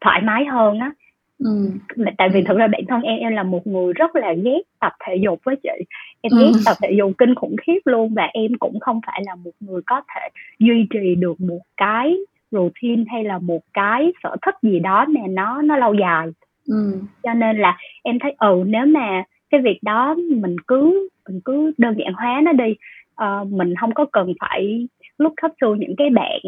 [0.00, 0.92] thoải mái hơn á
[1.38, 1.70] Ừ.
[2.18, 4.92] tại vì thực ra bản thân em em là một người rất là ghét tập
[5.06, 5.84] thể dục với chị
[6.20, 6.60] em ghét ừ.
[6.64, 9.80] tập thể dục kinh khủng khiếp luôn và em cũng không phải là một người
[9.86, 10.28] có thể
[10.58, 12.16] duy trì được một cái
[12.50, 16.26] routine hay là một cái sở thích gì đó mà nó nó lâu dài
[16.68, 16.92] ừ.
[17.22, 21.72] cho nên là em thấy ừ nếu mà cái việc đó mình cứ mình cứ
[21.78, 22.74] đơn giản hóa nó đi
[23.22, 26.40] uh, mình không có cần phải look up to những cái bạn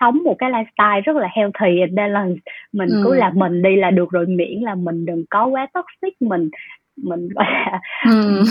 [0.00, 2.40] sống một cái lifestyle rất là healthy and balance
[2.72, 3.02] mình ừ.
[3.04, 6.50] cứ làm mình đi là được rồi miễn là mình đừng có quá toxic mình
[6.96, 7.80] mình gọi là
[8.10, 8.42] ừ.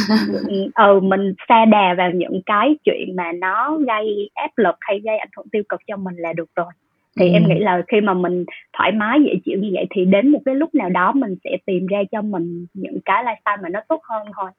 [0.76, 5.18] ừ mình xa đà vào những cái chuyện mà nó gây áp lực hay gây
[5.18, 6.72] ảnh hưởng tiêu cực cho mình là được rồi
[7.20, 7.34] thì ừ.
[7.34, 8.46] em nghĩ là khi mà mình
[8.78, 11.50] thoải mái dễ chịu như vậy thì đến một cái lúc nào đó mình sẽ
[11.66, 14.52] tìm ra cho mình những cái lifestyle mà nó tốt hơn thôi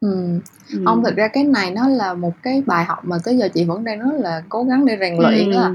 [0.00, 0.40] Ừ.
[0.72, 0.82] ừ.
[0.84, 3.64] Ông thực ra cái này nó là một cái bài học mà tới giờ chị
[3.64, 5.52] vẫn đang rất là cố gắng để rèn luyện ừ.
[5.52, 5.70] là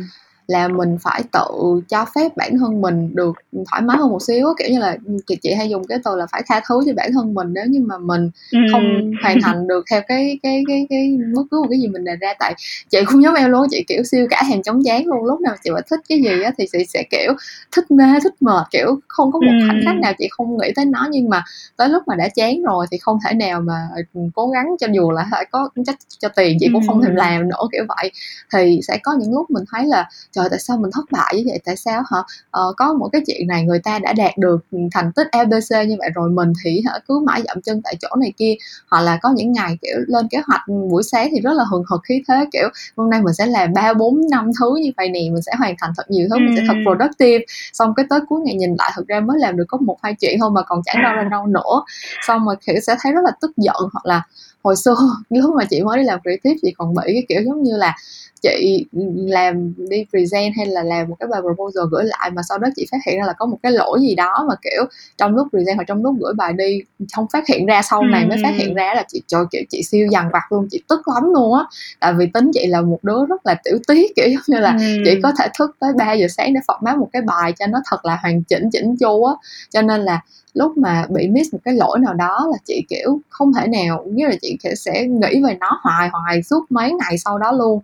[0.51, 3.35] là mình phải tự cho phép bản thân mình được
[3.71, 4.97] thoải mái hơn một xíu kiểu như là
[5.27, 7.65] chị chị hay dùng cái từ là phải tha thứ cho bản thân mình nếu
[7.65, 8.59] như mà mình ừ.
[8.71, 12.03] không hoàn thành được theo cái cái cái cái bất cứ một cái gì mình
[12.03, 12.33] đề ra.
[12.39, 12.55] Tại
[12.89, 15.25] chị cũng giống em luôn chị kiểu siêu cả hàng chống chán luôn.
[15.25, 17.33] Lúc nào chị mà thích cái gì á thì chị sẽ kiểu
[17.71, 19.67] thích mê thích mệt kiểu không có một ừ.
[19.67, 21.07] khoảnh khắc nào chị không nghĩ tới nó.
[21.11, 21.43] Nhưng mà
[21.77, 23.87] tới lúc mà đã chán rồi thì không thể nào mà
[24.35, 27.67] cố gắng cho dù là có chắc cho tiền chị cũng không thèm làm nữa
[27.71, 28.11] kiểu vậy.
[28.53, 31.43] Thì sẽ có những lúc mình thấy là trời tại sao mình thất bại như
[31.47, 31.59] vậy?
[31.65, 32.17] Tại sao hả?
[32.51, 35.95] Ờ, có một cái chuyện này người ta đã đạt được thành tích abc như
[35.99, 38.53] vậy rồi mình thì hả cứ mãi dậm chân tại chỗ này kia.
[38.89, 41.83] Hoặc là có những ngày kiểu lên kế hoạch buổi sáng thì rất là hừng
[41.91, 45.09] hực khí thế kiểu hôm nay mình sẽ làm ba bốn năm thứ như vậy
[45.09, 47.45] nè mình sẽ hoàn thành thật nhiều thứ mình sẽ thật productive.
[47.73, 50.15] Xong cái tới cuối ngày nhìn lại thực ra mới làm được có một hai
[50.19, 51.81] chuyện thôi mà còn chẳng đâu ra đâu nữa.
[52.27, 54.23] Xong rồi kiểu sẽ thấy rất là tức giận hoặc là
[54.63, 54.95] hồi xưa
[55.29, 57.95] lúc mà chị mới đi làm creative chị còn bị cái kiểu giống như là
[58.41, 58.85] chị
[59.15, 62.67] làm đi present hay là làm một cái bài proposal gửi lại mà sau đó
[62.75, 64.83] chị phát hiện ra là có một cái lỗi gì đó mà kiểu
[65.17, 66.81] trong lúc present hoặc trong lúc gửi bài đi
[67.15, 69.83] không phát hiện ra sau này mới phát hiện ra là chị trời kiểu chị
[69.83, 71.63] siêu dằn vặt luôn chị tức lắm luôn á.
[71.99, 74.77] Tại vì tính chị là một đứa rất là tiểu tiết kiểu giống như là
[74.79, 77.79] chị có thể thức tới 3 giờ sáng để format một cái bài cho nó
[77.89, 79.33] thật là hoàn chỉnh chỉnh chu á.
[79.69, 80.21] Cho nên là
[80.53, 84.05] lúc mà bị miss một cái lỗi nào đó là chị kiểu không thể nào
[84.07, 87.81] như là chị sẽ nghĩ về nó hoài hoài suốt mấy ngày sau đó luôn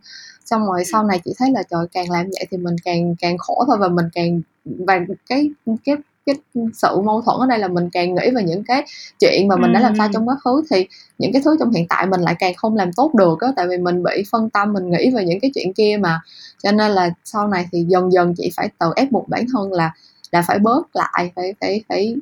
[0.50, 3.38] xong rồi sau này chị thấy là trời càng làm vậy thì mình càng càng
[3.38, 5.50] khổ thôi và mình càng và cái
[5.86, 5.96] cái
[6.28, 6.36] cái
[6.74, 8.84] sự mâu thuẫn ở đây là mình càng nghĩ về những cái
[9.20, 10.88] chuyện mà mình đã làm sai trong quá khứ thì
[11.18, 13.68] những cái thứ trong hiện tại mình lại càng không làm tốt được á tại
[13.68, 16.22] vì mình bị phân tâm mình nghĩ về những cái chuyện kia mà.
[16.64, 19.74] Cho nên là sau này thì dần dần chị phải tự ép buộc bản thân
[19.74, 19.92] là
[20.32, 22.16] là phải bớt lại phải phải phải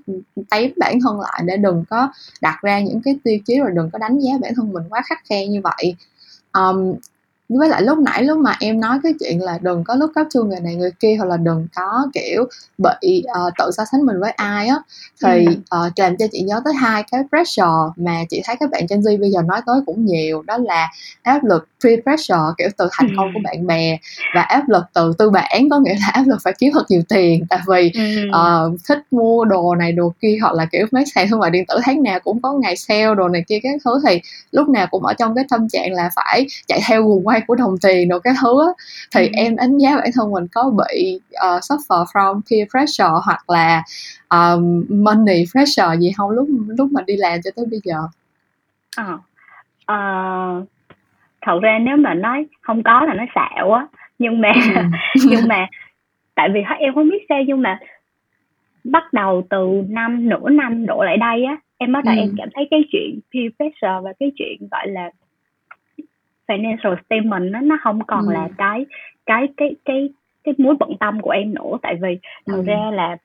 [0.50, 2.12] tém bản thân lại để đừng có
[2.42, 5.02] đặt ra những cái tiêu chí rồi đừng có đánh giá bản thân mình quá
[5.06, 5.96] khắc khe như vậy.
[6.54, 6.94] Um,
[7.50, 10.28] với lại lúc nãy lúc mà em nói cái chuyện là đừng có lúc cấp
[10.30, 12.46] cho người này người kia hoặc là đừng có kiểu
[12.78, 14.76] bị uh, tự so sánh mình với ai á
[15.24, 18.86] thì uh, làm cho chị nhớ tới hai cái pressure mà chị thấy các bạn
[18.90, 20.90] Gen Z bây giờ nói tới cũng nhiều đó là
[21.22, 23.98] áp lực peer pressure kiểu từ thành công của bạn bè
[24.36, 27.02] và áp lực từ tư bản có nghĩa là áp lực phải kiếm thật nhiều
[27.10, 27.46] tiền.
[27.50, 27.92] Tại vì
[28.30, 31.66] uh, thích mua đồ này đồ kia hoặc là kiểu mấy sàn thương mại điện
[31.68, 34.22] tử tháng nào cũng có ngày sale đồ này kia các thứ thì
[34.52, 37.56] lúc nào cũng ở trong cái tâm trạng là phải chạy theo guồng quay của
[37.56, 38.72] đồng tiền đồ cái thứ á,
[39.16, 39.32] thì ừ.
[39.34, 43.84] em đánh giá bản thân mình có bị uh, suffer from peer pressure hoặc là
[44.30, 47.98] um, money pressure gì không lúc lúc mà đi làm cho tới bây giờ
[48.98, 49.14] à,
[49.92, 50.68] uh,
[51.42, 53.88] thật ra nếu mà nói không có là nó xạo á
[54.20, 54.82] nhưng mà ừ.
[55.30, 55.68] nhưng mà
[56.36, 57.80] tại vì em không biết sao nhưng mà
[58.84, 62.20] bắt đầu từ năm nửa năm đổ lại đây á em bắt đầu ừ.
[62.20, 65.12] em cảm thấy cái chuyện peer pressure và cái chuyện gọi là
[66.48, 68.34] financial statement nó nó không còn ừ.
[68.34, 68.86] là cái
[69.26, 70.10] cái cái cái
[70.44, 72.64] cái mối bận tâm của em nữa tại vì thật ừ.
[72.66, 73.18] ra là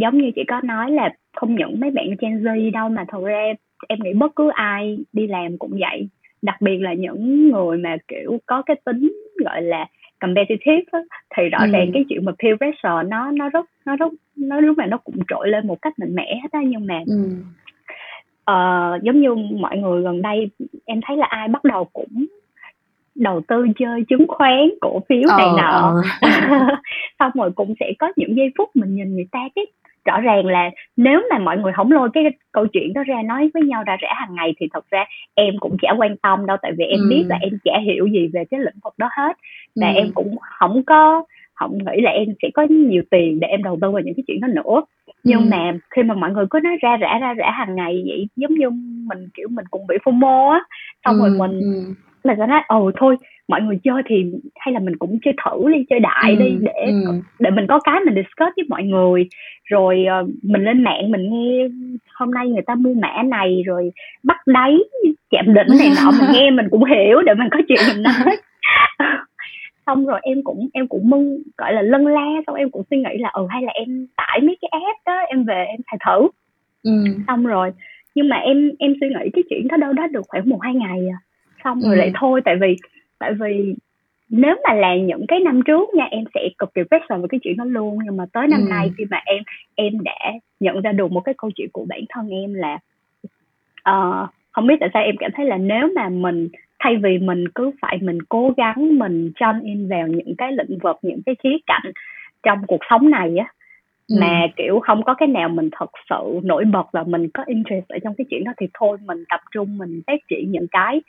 [0.00, 3.24] giống như chị có nói là không những mấy bạn Gen Z đâu mà thật
[3.24, 3.42] ra
[3.88, 6.08] em nghĩ bất cứ ai đi làm cũng vậy
[6.42, 9.12] đặc biệt là những người mà kiểu có cái tính
[9.44, 9.86] gọi là
[10.20, 10.98] competitive á,
[11.36, 11.70] thì rõ ừ.
[11.72, 14.96] ràng cái chuyện mà peer pressure nó nó rất nó rất nó lúc nào nó
[14.96, 17.28] cũng trội lên một cách mạnh mẽ hết á nhưng mà ừ.
[18.50, 20.50] Uh, giống như mọi người gần đây
[20.84, 22.26] em thấy là ai bắt đầu cũng
[23.14, 26.28] đầu tư chơi chứng khoán cổ phiếu này ờ, nọ ờ.
[27.18, 29.66] xong rồi cũng sẽ có những giây phút mình nhìn người ta cái
[30.04, 33.50] rõ ràng là nếu mà mọi người không lôi cái câu chuyện đó ra nói
[33.54, 36.56] với nhau ra rẽ hàng ngày thì thật ra em cũng chả quan tâm đâu
[36.62, 37.06] tại vì em ừ.
[37.10, 39.36] biết là em chả hiểu gì về cái lĩnh vực đó hết
[39.76, 39.94] và ừ.
[39.94, 41.24] em cũng không có
[41.58, 44.24] không nghĩ là em sẽ có nhiều tiền để em đầu tư vào những cái
[44.26, 44.82] chuyện đó nữa
[45.24, 45.48] nhưng ừ.
[45.50, 48.54] mà khi mà mọi người cứ nói ra rã ra rã hàng ngày vậy giống
[48.54, 48.70] như
[49.08, 50.60] mình kiểu mình cũng bị fomo á
[51.04, 51.20] xong ừ.
[51.20, 51.94] rồi mình ừ
[52.24, 53.16] mình sẽ nói ồ thôi
[53.48, 54.24] mọi người chơi thì
[54.60, 57.12] hay là mình cũng chơi thử đi chơi đại ừ, đi để ừ.
[57.38, 59.28] để mình có cái mình discuss với mọi người
[59.64, 61.68] rồi uh, mình lên mạng mình nghe
[62.14, 63.90] hôm nay người ta mua mã này rồi
[64.22, 64.78] bắt đáy
[65.30, 68.36] chạm đỉnh này nọ mình nghe mình cũng hiểu để mình có chuyện mình nói
[69.88, 72.96] xong rồi em cũng em cũng mưng gọi là lân la xong em cũng suy
[72.96, 75.98] nghĩ là ừ hay là em tải mấy cái app đó em về em xài
[76.06, 76.28] thử
[76.82, 77.04] ừ.
[77.26, 77.70] xong rồi
[78.14, 80.74] nhưng mà em em suy nghĩ cái chuyện đó đâu đó được khoảng một hai
[80.74, 81.18] ngày à
[81.64, 81.98] xong rồi ừ.
[81.98, 82.76] lại thôi tại vì
[83.18, 83.74] tại vì
[84.30, 87.40] nếu mà là những cái năm trước nha em sẽ cực kỳ pressure về cái
[87.42, 88.66] chuyện đó luôn nhưng mà tới năm ừ.
[88.70, 89.42] nay khi mà em
[89.74, 92.78] em đã nhận ra được một cái câu chuyện của bản thân em là
[93.90, 97.48] uh, không biết tại sao em cảm thấy là nếu mà mình thay vì mình
[97.54, 101.34] cứ phải mình cố gắng mình chọn in vào những cái lĩnh vực những cái
[101.42, 101.92] khía cạnh
[102.42, 103.46] trong cuộc sống này á
[104.08, 104.16] ừ.
[104.20, 107.88] mà kiểu không có cái nào mình thật sự nổi bật và mình có interest
[107.88, 111.00] ở trong cái chuyện đó thì thôi mình tập trung mình phát triển những cái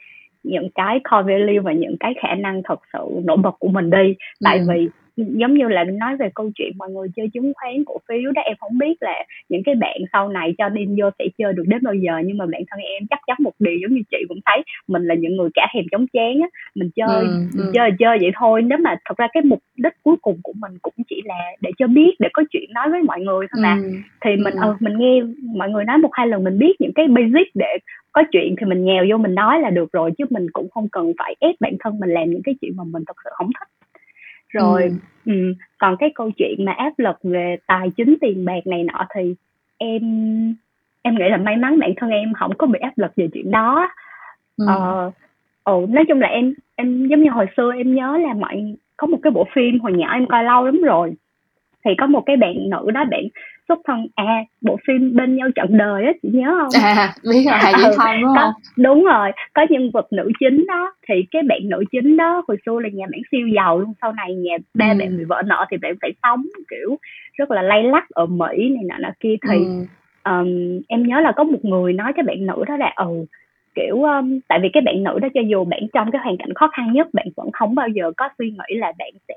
[0.44, 3.90] những cái core value và những cái khả năng thật sự nổi bật của mình
[3.90, 4.66] đi tại ừ.
[4.70, 4.88] vì
[5.28, 8.42] giống như là nói về câu chuyện mọi người chơi chứng khoán cổ phiếu đó
[8.42, 11.64] em không biết là những cái bạn sau này cho nên vô sẽ chơi được
[11.68, 14.18] đến bao giờ nhưng mà bản thân em chắc chắn một điều giống như chị
[14.30, 17.66] cũng thấy mình là những người cả thèm chống chán á mình chơi ừ, mình
[17.66, 17.72] ừ.
[17.74, 20.72] chơi chơi vậy thôi nếu mà thật ra cái mục đích cuối cùng của mình
[20.82, 23.78] cũng chỉ là để cho biết để có chuyện nói với mọi người thôi mà
[23.84, 23.92] ừ,
[24.22, 24.60] thì mình ừ.
[24.62, 25.22] ờ mình nghe
[25.56, 27.78] mọi người nói một hai lần mình biết những cái basic để
[28.12, 30.90] có chuyện thì mình nhèo vô mình nói là được rồi chứ mình cũng không
[30.90, 33.50] cần phải ép bản thân mình làm những cái chuyện mà mình thật sự không
[33.60, 33.68] thích
[34.50, 34.90] rồi ừ.
[35.26, 39.06] Ừ, còn cái câu chuyện mà áp lực về tài chính tiền bạc này nọ
[39.16, 39.36] thì
[39.78, 40.02] em
[41.02, 43.52] em nghĩ là may mắn bản thân em không có bị áp lực về chuyện
[43.52, 43.90] đó
[44.58, 44.66] ừ.
[44.68, 45.12] ờ
[45.64, 49.08] ồ nói chung là em em giống như hồi xưa em nhớ là mọi có
[49.08, 51.14] một cái bộ phim hồi nhỏ em coi lâu lắm rồi
[51.86, 53.24] thì có một cái bạn nữ đó bạn
[53.68, 57.44] xuất thân à bộ phim bên nhau trọn đời á chị nhớ không à biết
[57.46, 60.94] rồi Hà Dĩ ừ, Phong đúng không đúng rồi có nhân vật nữ chính đó
[61.08, 64.14] thì cái bạn nữ chính đó hồi xưa là nhà bạn siêu giàu luôn sau
[64.14, 64.98] này nhà ba ừ.
[65.00, 66.98] bạn bị vợ nợ thì bạn phải sống kiểu
[67.34, 69.86] rất là lay lắc ở Mỹ này nọ nọ kia thì ừ.
[70.24, 73.26] um, em nhớ là có một người nói cho bạn nữ đó là ừ
[73.76, 76.54] kiểu um, tại vì cái bạn nữ đó cho dù bạn trong cái hoàn cảnh
[76.54, 79.36] khó khăn nhất bạn vẫn không bao giờ có suy nghĩ là bạn sẽ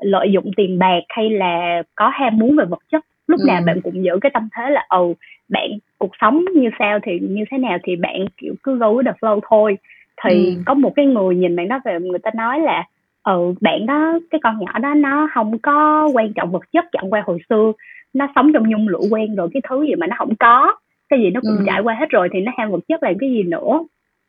[0.00, 3.64] lợi dụng tiền bạc hay là có ham muốn về vật chất lúc nào ừ.
[3.66, 5.14] bạn cũng giữ cái tâm thế là ừ
[5.48, 9.04] bạn cuộc sống như sao thì như thế nào thì bạn kiểu cứ go with
[9.04, 9.78] the flow thôi
[10.24, 10.62] thì ừ.
[10.66, 12.84] có một cái người nhìn bạn đó về người ta nói là
[13.24, 17.12] ừ bạn đó cái con nhỏ đó nó không có quan trọng vật chất chẳng
[17.12, 17.72] qua hồi xưa
[18.14, 20.74] nó sống trong nhung lụa quen rồi cái thứ gì mà nó không có
[21.08, 21.64] cái gì nó cũng ừ.
[21.66, 23.84] trải qua hết rồi thì nó ham vật chất làm cái gì nữa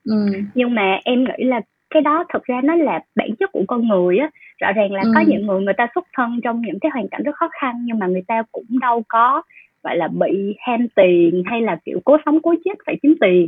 [0.05, 0.15] ừ.
[0.53, 3.87] nhưng mà em nghĩ là cái đó thật ra nó là bản chất của con
[3.87, 5.11] người á rõ ràng là ừ.
[5.15, 7.75] có những người người ta xuất thân trong những cái hoàn cảnh rất khó khăn
[7.83, 9.41] nhưng mà người ta cũng đâu có
[9.83, 13.47] gọi là bị ham tiền hay là kiểu cố sống cố chết phải kiếm tiền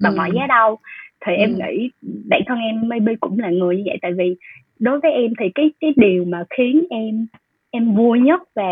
[0.00, 0.16] bằng ừ.
[0.16, 0.78] mọi giá đâu
[1.26, 1.38] thì ừ.
[1.38, 1.90] em nghĩ
[2.30, 4.36] bản thân em maybe cũng là người như vậy tại vì
[4.78, 7.26] đối với em thì cái cái điều mà khiến em
[7.70, 8.68] em vui nhất và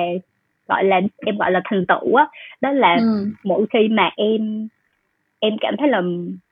[0.68, 2.28] gọi là em gọi là thành tựu á đó,
[2.60, 3.26] đó là ừ.
[3.44, 4.68] mỗi khi mà em
[5.40, 6.02] em cảm thấy là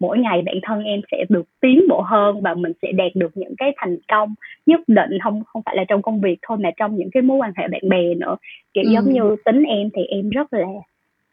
[0.01, 3.37] mỗi ngày bản thân em sẽ được tiến bộ hơn và mình sẽ đạt được
[3.37, 4.35] những cái thành công
[4.67, 7.37] nhất định không không phải là trong công việc thôi mà trong những cái mối
[7.37, 8.37] quan hệ bạn bè nữa
[8.75, 8.91] kiểu ừ.
[8.93, 10.67] giống như tính em thì em rất là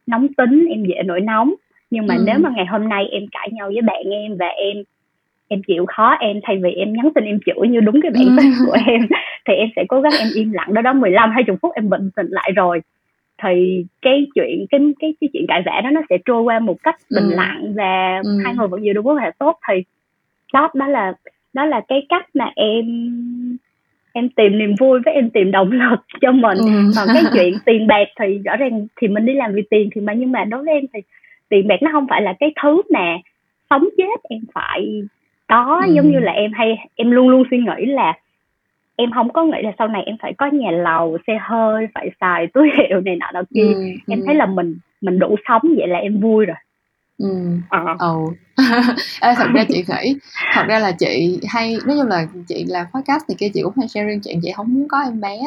[0.07, 1.53] nóng tính em dễ nổi nóng
[1.91, 2.23] nhưng mà ừ.
[2.25, 4.83] nếu mà ngày hôm nay em cãi nhau với bạn em và em
[5.47, 8.25] em chịu khó em thay vì em nhắn tin em chửi như đúng cái bản
[8.25, 8.35] ừ.
[8.37, 9.01] tính của em
[9.47, 12.09] thì em sẽ cố gắng em im lặng đó đó 15 20 phút em bình
[12.15, 12.81] tĩnh lại rồi
[13.43, 16.83] thì cái chuyện cái cái cái chuyện cãi vã đó nó sẽ trôi qua một
[16.83, 17.35] cách bình ừ.
[17.35, 18.29] lặng và ừ.
[18.43, 19.83] hai người vẫn giữ được mối quan hệ tốt thì
[20.53, 21.13] đó đó là
[21.53, 22.85] đó là cái cách mà em
[24.13, 26.91] em tìm niềm vui với em tìm động lực cho mình ừ.
[26.95, 30.01] còn cái chuyện tiền bạc thì rõ ràng thì mình đi làm vì tiền thì
[30.01, 30.99] mà nhưng mà đối với em thì
[31.49, 33.17] tiền bạc nó không phải là cái thứ mà
[33.69, 35.01] sống chết em phải
[35.47, 35.93] có ừ.
[35.93, 38.13] giống như là em hay em luôn luôn suy nghĩ là
[39.01, 42.11] em không có nghĩ là sau này em phải có nhà lầu xe hơi phải
[42.21, 44.23] xài túi hiệu này nọ đó kia ừ, em ừ.
[44.25, 46.55] thấy là mình mình đủ sống vậy là em vui rồi
[47.21, 47.29] ừ
[47.69, 47.95] ờ.
[47.99, 48.15] Ừ.
[49.21, 50.15] Ê, thật ra chị nghĩ
[50.53, 53.73] thật ra là chị hay nói chung là chị làm podcast thì kia chị cũng
[53.77, 55.39] hay sharing chuyện chị không muốn có em bé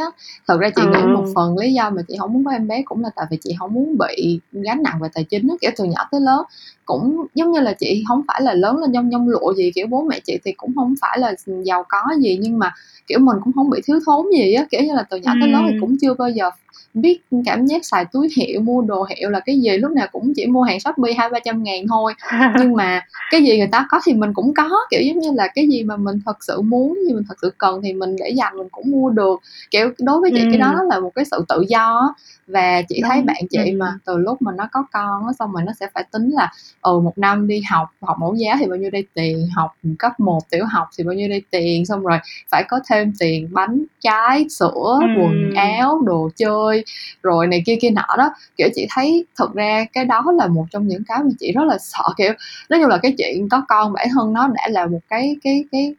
[0.48, 0.90] thật ra chị ừ.
[0.92, 3.26] nghĩ một phần lý do mà chị không muốn có em bé cũng là tại
[3.30, 6.42] vì chị không muốn bị gánh nặng về tài chính kiểu từ nhỏ tới lớn.
[6.84, 9.86] Cũng giống như là chị không phải là lớn lên nhông nhông lụa gì kiểu
[9.86, 12.72] bố mẹ chị thì cũng không phải là giàu có gì nhưng mà
[13.06, 14.66] kiểu mình cũng không bị thiếu thốn gì á.
[14.70, 16.50] Kiểu như là từ nhỏ tới lớn thì cũng chưa bao giờ
[16.95, 20.32] biết cảm giác xài túi hiệu mua đồ hiệu là cái gì lúc nào cũng
[20.36, 22.14] chỉ mua hàng shopee hai ba trăm ngàn thôi
[22.59, 25.49] nhưng mà cái gì người ta có thì mình cũng có kiểu giống như là
[25.55, 28.16] cái gì mà mình thật sự muốn cái gì mình thật sự cần thì mình
[28.18, 29.40] để dành mình cũng mua được
[29.70, 30.47] kiểu đối với chị ừ.
[30.51, 32.14] cái đó là một cái sự tự do
[32.47, 33.11] và chị Đúng.
[33.11, 33.76] thấy bạn chị ừ.
[33.76, 36.53] mà từ lúc mà nó có con á xong rồi nó sẽ phải tính là
[36.82, 40.20] ừ một năm đi học học mẫu giáo thì bao nhiêu đây tiền học cấp
[40.20, 42.18] 1 tiểu học thì bao nhiêu đây tiền xong rồi
[42.51, 45.07] phải có thêm tiền bánh trái sữa ừ.
[45.20, 46.84] quần áo đồ chơi
[47.22, 48.35] rồi này kia kia nọ đó.
[48.57, 51.64] Kiểu chị thấy thật ra cái đó là một trong những cái mà chị rất
[51.64, 52.05] là sợ.
[52.16, 52.32] Kiểu
[52.70, 55.64] nói chung là cái chuyện có con bản thân nó đã là một cái cái
[55.72, 55.95] cái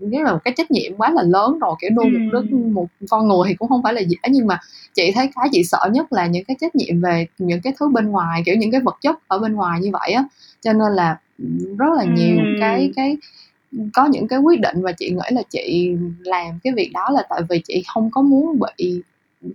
[0.00, 1.74] nếu là một cái trách nhiệm quá là lớn rồi.
[1.80, 4.16] Kiểu nuôi một đứa một con người thì cũng không phải là dễ.
[4.30, 4.58] Nhưng mà
[4.94, 7.88] chị thấy cái chị sợ nhất là những cái trách nhiệm về những cái thứ
[7.88, 10.24] bên ngoài kiểu những cái vật chất ở bên ngoài như vậy á.
[10.60, 11.16] Cho nên là
[11.78, 12.56] rất là nhiều ừ.
[12.60, 13.16] cái cái
[13.94, 17.26] có những cái quyết định và chị nghĩ là chị làm cái việc đó là
[17.30, 19.02] tại vì chị không có muốn bị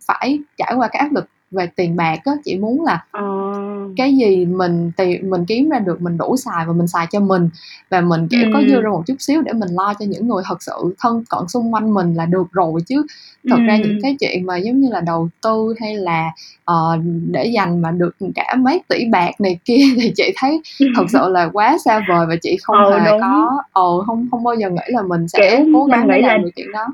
[0.08, 3.92] phải trải qua cái áp lực về tiền bạc á chị muốn là uh.
[3.98, 7.20] cái gì mình tiền mình kiếm ra được mình đủ xài và mình xài cho
[7.20, 7.50] mình
[7.90, 8.50] và mình kiểu ừ.
[8.54, 11.24] có dư ra một chút xíu để mình lo cho những người thật sự thân
[11.30, 13.06] cận xung quanh mình là được rồi chứ
[13.50, 13.64] thật ừ.
[13.68, 16.32] ra những cái chuyện mà giống như là đầu tư hay là
[16.72, 17.00] uh,
[17.32, 20.62] để dành mà được cả mấy tỷ bạc này kia thì chị thấy
[20.96, 23.22] thật sự là quá xa vời và chị không ừ, hề đúng.
[23.22, 26.42] có ờ không không bao giờ nghĩ là mình sẽ kiểu cố gắng để làm
[26.42, 26.88] được chuyện đó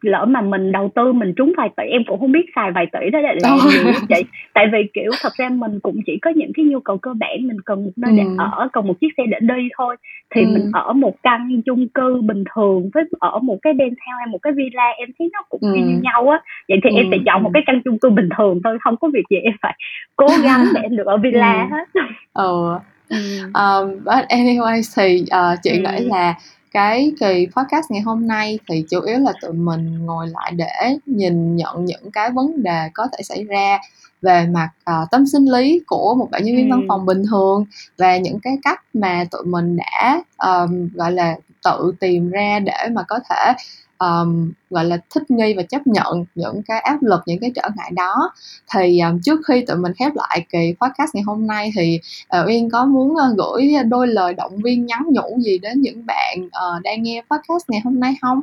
[0.00, 2.86] lỡ mà mình đầu tư mình trúng vài tỷ em cũng không biết xài vài
[2.92, 3.78] tỷ đó để làm gì
[4.08, 4.22] chị
[4.54, 7.48] tại vì kiểu thật ra mình cũng chỉ có những cái nhu cầu cơ bản
[7.48, 8.16] mình cần một nơi ừ.
[8.16, 9.96] để ở cần một chiếc xe để đi thôi
[10.34, 10.48] thì ừ.
[10.52, 14.38] mình ở một căn chung cư bình thường với ở một cái theo hay một
[14.42, 15.74] cái villa em thấy nó cũng ừ.
[15.74, 16.96] như nhau á vậy thì ừ.
[16.96, 19.36] em sẽ chọn một cái căn chung cư bình thường thôi không có việc gì
[19.36, 19.76] em phải
[20.16, 21.76] cố gắng để em được ở villa ừ.
[21.76, 22.78] hết
[23.08, 23.16] ừ.
[23.42, 25.76] Um, but anyway thì uh, chị ừ.
[25.78, 26.34] nghĩ là
[26.70, 30.96] cái kỳ podcast ngày hôm nay thì chủ yếu là tụi mình ngồi lại để
[31.06, 33.78] nhìn nhận những cái vấn đề có thể xảy ra
[34.22, 36.76] về mặt uh, tâm sinh lý của một bạn nhân viên ừ.
[36.76, 37.64] văn phòng bình thường
[37.98, 42.88] và những cái cách mà tụi mình đã um, gọi là tự tìm ra để
[42.92, 43.52] mà có thể
[44.00, 47.68] um, gọi là thích nghi và chấp nhận những cái áp lực những cái trở
[47.76, 48.32] ngại đó
[48.74, 51.98] thì um, trước khi tụi mình khép lại kỳ podcast ngày hôm nay thì
[52.40, 56.06] uh, Uyên có muốn uh, gửi đôi lời động viên nhắn nhủ gì đến những
[56.06, 58.40] bạn uh, đang nghe podcast ngày hôm nay không?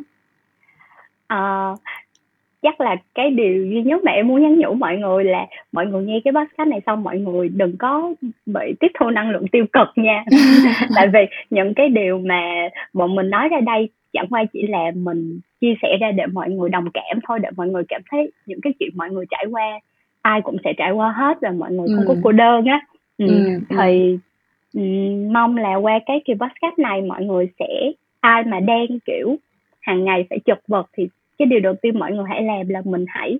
[1.33, 1.79] Uh,
[2.61, 5.85] chắc là cái điều duy nhất mà em muốn nhắn nhủ mọi người là mọi
[5.85, 8.13] người nghe cái podcast này xong mọi người đừng có
[8.45, 10.23] bị tiếp thu năng lượng tiêu cực nha
[10.95, 12.41] tại vì những cái điều mà
[12.93, 16.49] bọn mình nói ra đây chẳng qua chỉ là mình chia sẻ ra để mọi
[16.49, 19.45] người đồng cảm thôi để mọi người cảm thấy những cái chuyện mọi người trải
[19.51, 19.79] qua
[20.21, 21.93] ai cũng sẽ trải qua hết và mọi người ừ.
[21.95, 22.19] không có ừ.
[22.23, 22.81] cô đơn á
[23.17, 23.27] ừ.
[23.27, 23.59] Ừ.
[23.69, 24.17] thì
[24.73, 24.81] ừ,
[25.31, 29.35] mong là qua cái kỳ podcast này mọi người sẽ ai mà đang kiểu
[29.79, 32.81] hàng ngày phải chật vật thì cái điều đầu tiên mọi người hãy làm là
[32.85, 33.39] mình hãy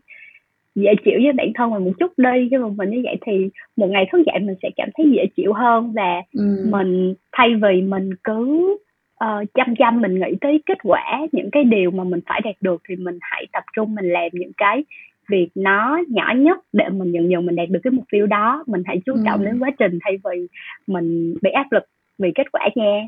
[0.76, 3.50] dễ chịu với bản thân mình một chút đi chứ mà mình như vậy thì
[3.78, 6.66] một ngày thức dậy mình sẽ cảm thấy dễ chịu hơn và ừ.
[6.70, 8.78] mình thay vì mình cứ
[9.26, 12.56] uh, chăm chăm mình nghĩ tới kết quả những cái điều mà mình phải đạt
[12.62, 14.84] được thì mình hãy tập trung mình làm những cái
[15.30, 18.64] việc nó nhỏ nhất để mình dần dần mình đạt được cái mục tiêu đó
[18.68, 19.46] mình hãy chú trọng ừ.
[19.46, 20.48] đến quá trình thay vì
[20.88, 21.84] mình bị áp lực
[22.18, 23.08] vì kết quả nha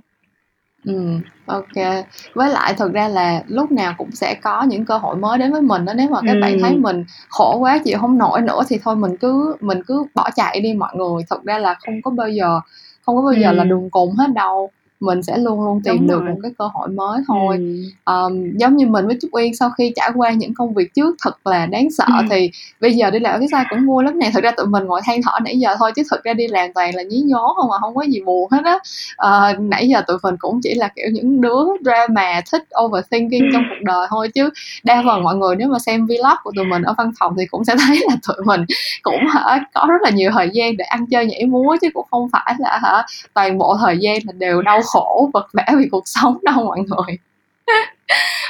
[0.86, 2.05] Ừ, ok.
[2.34, 5.51] Với lại thực ra là lúc nào cũng sẽ có những cơ hội mới đến
[5.51, 5.93] với mình đó.
[5.93, 9.18] Nếu mà các bạn thấy mình khổ quá chịu không nổi nữa thì thôi mình
[9.18, 11.24] cứ mình cứ bỏ chạy đi mọi người.
[11.30, 12.60] Thực ra là không có bao giờ
[13.05, 14.70] không có bao giờ là đường cùng hết đâu
[15.00, 16.30] mình sẽ luôn luôn tìm Đúng được rồi.
[16.30, 18.14] một cái cơ hội mới thôi ừ.
[18.14, 21.16] um, giống như mình với Trúc Uyên sau khi trải qua những công việc trước
[21.24, 22.26] thật là đáng sợ ừ.
[22.30, 24.84] thì bây giờ đi làm cái sai cũng mua lắm nè thực ra tụi mình
[24.84, 27.54] ngồi than thở nãy giờ thôi chứ thực ra đi làm toàn là nhí nhố
[27.58, 28.80] không mà không có gì buồn hết á
[29.28, 33.64] uh, nãy giờ tụi mình cũng chỉ là kiểu những đứa drama thích overthinking trong
[33.70, 34.50] cuộc đời thôi chứ
[34.84, 37.45] đa phần mọi người nếu mà xem vlog của tụi mình ở văn phòng thì
[37.45, 38.66] cũng sẽ thấy là tụi mình
[39.02, 42.08] cũng hả có rất là nhiều thời gian để ăn chơi nhảy múa chứ cũng
[42.12, 45.88] không phải là hả toàn bộ thời gian là đều đau khổ vật vã vì
[45.92, 47.18] cuộc sống đâu mọi người.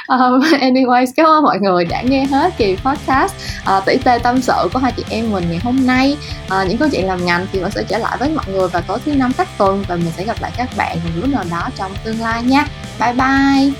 [0.08, 3.34] Um, anyways, cảm ơn mọi người đã nghe hết kỳ podcast.
[3.76, 6.16] Uh, tỷ tê tâm sự của hai chị em mình ngày hôm nay.
[6.46, 8.82] Uh, những câu chuyện làm ngành thì vẫn sẽ trở lại với mọi người vào
[8.82, 11.44] tối thứ năm cách tuần và mình sẽ gặp lại các bạn vào lúc nào
[11.50, 12.66] đó trong tương lai nha.
[13.00, 13.72] Bye bye.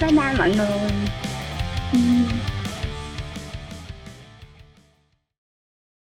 [0.00, 1.27] Bye bye mọi người.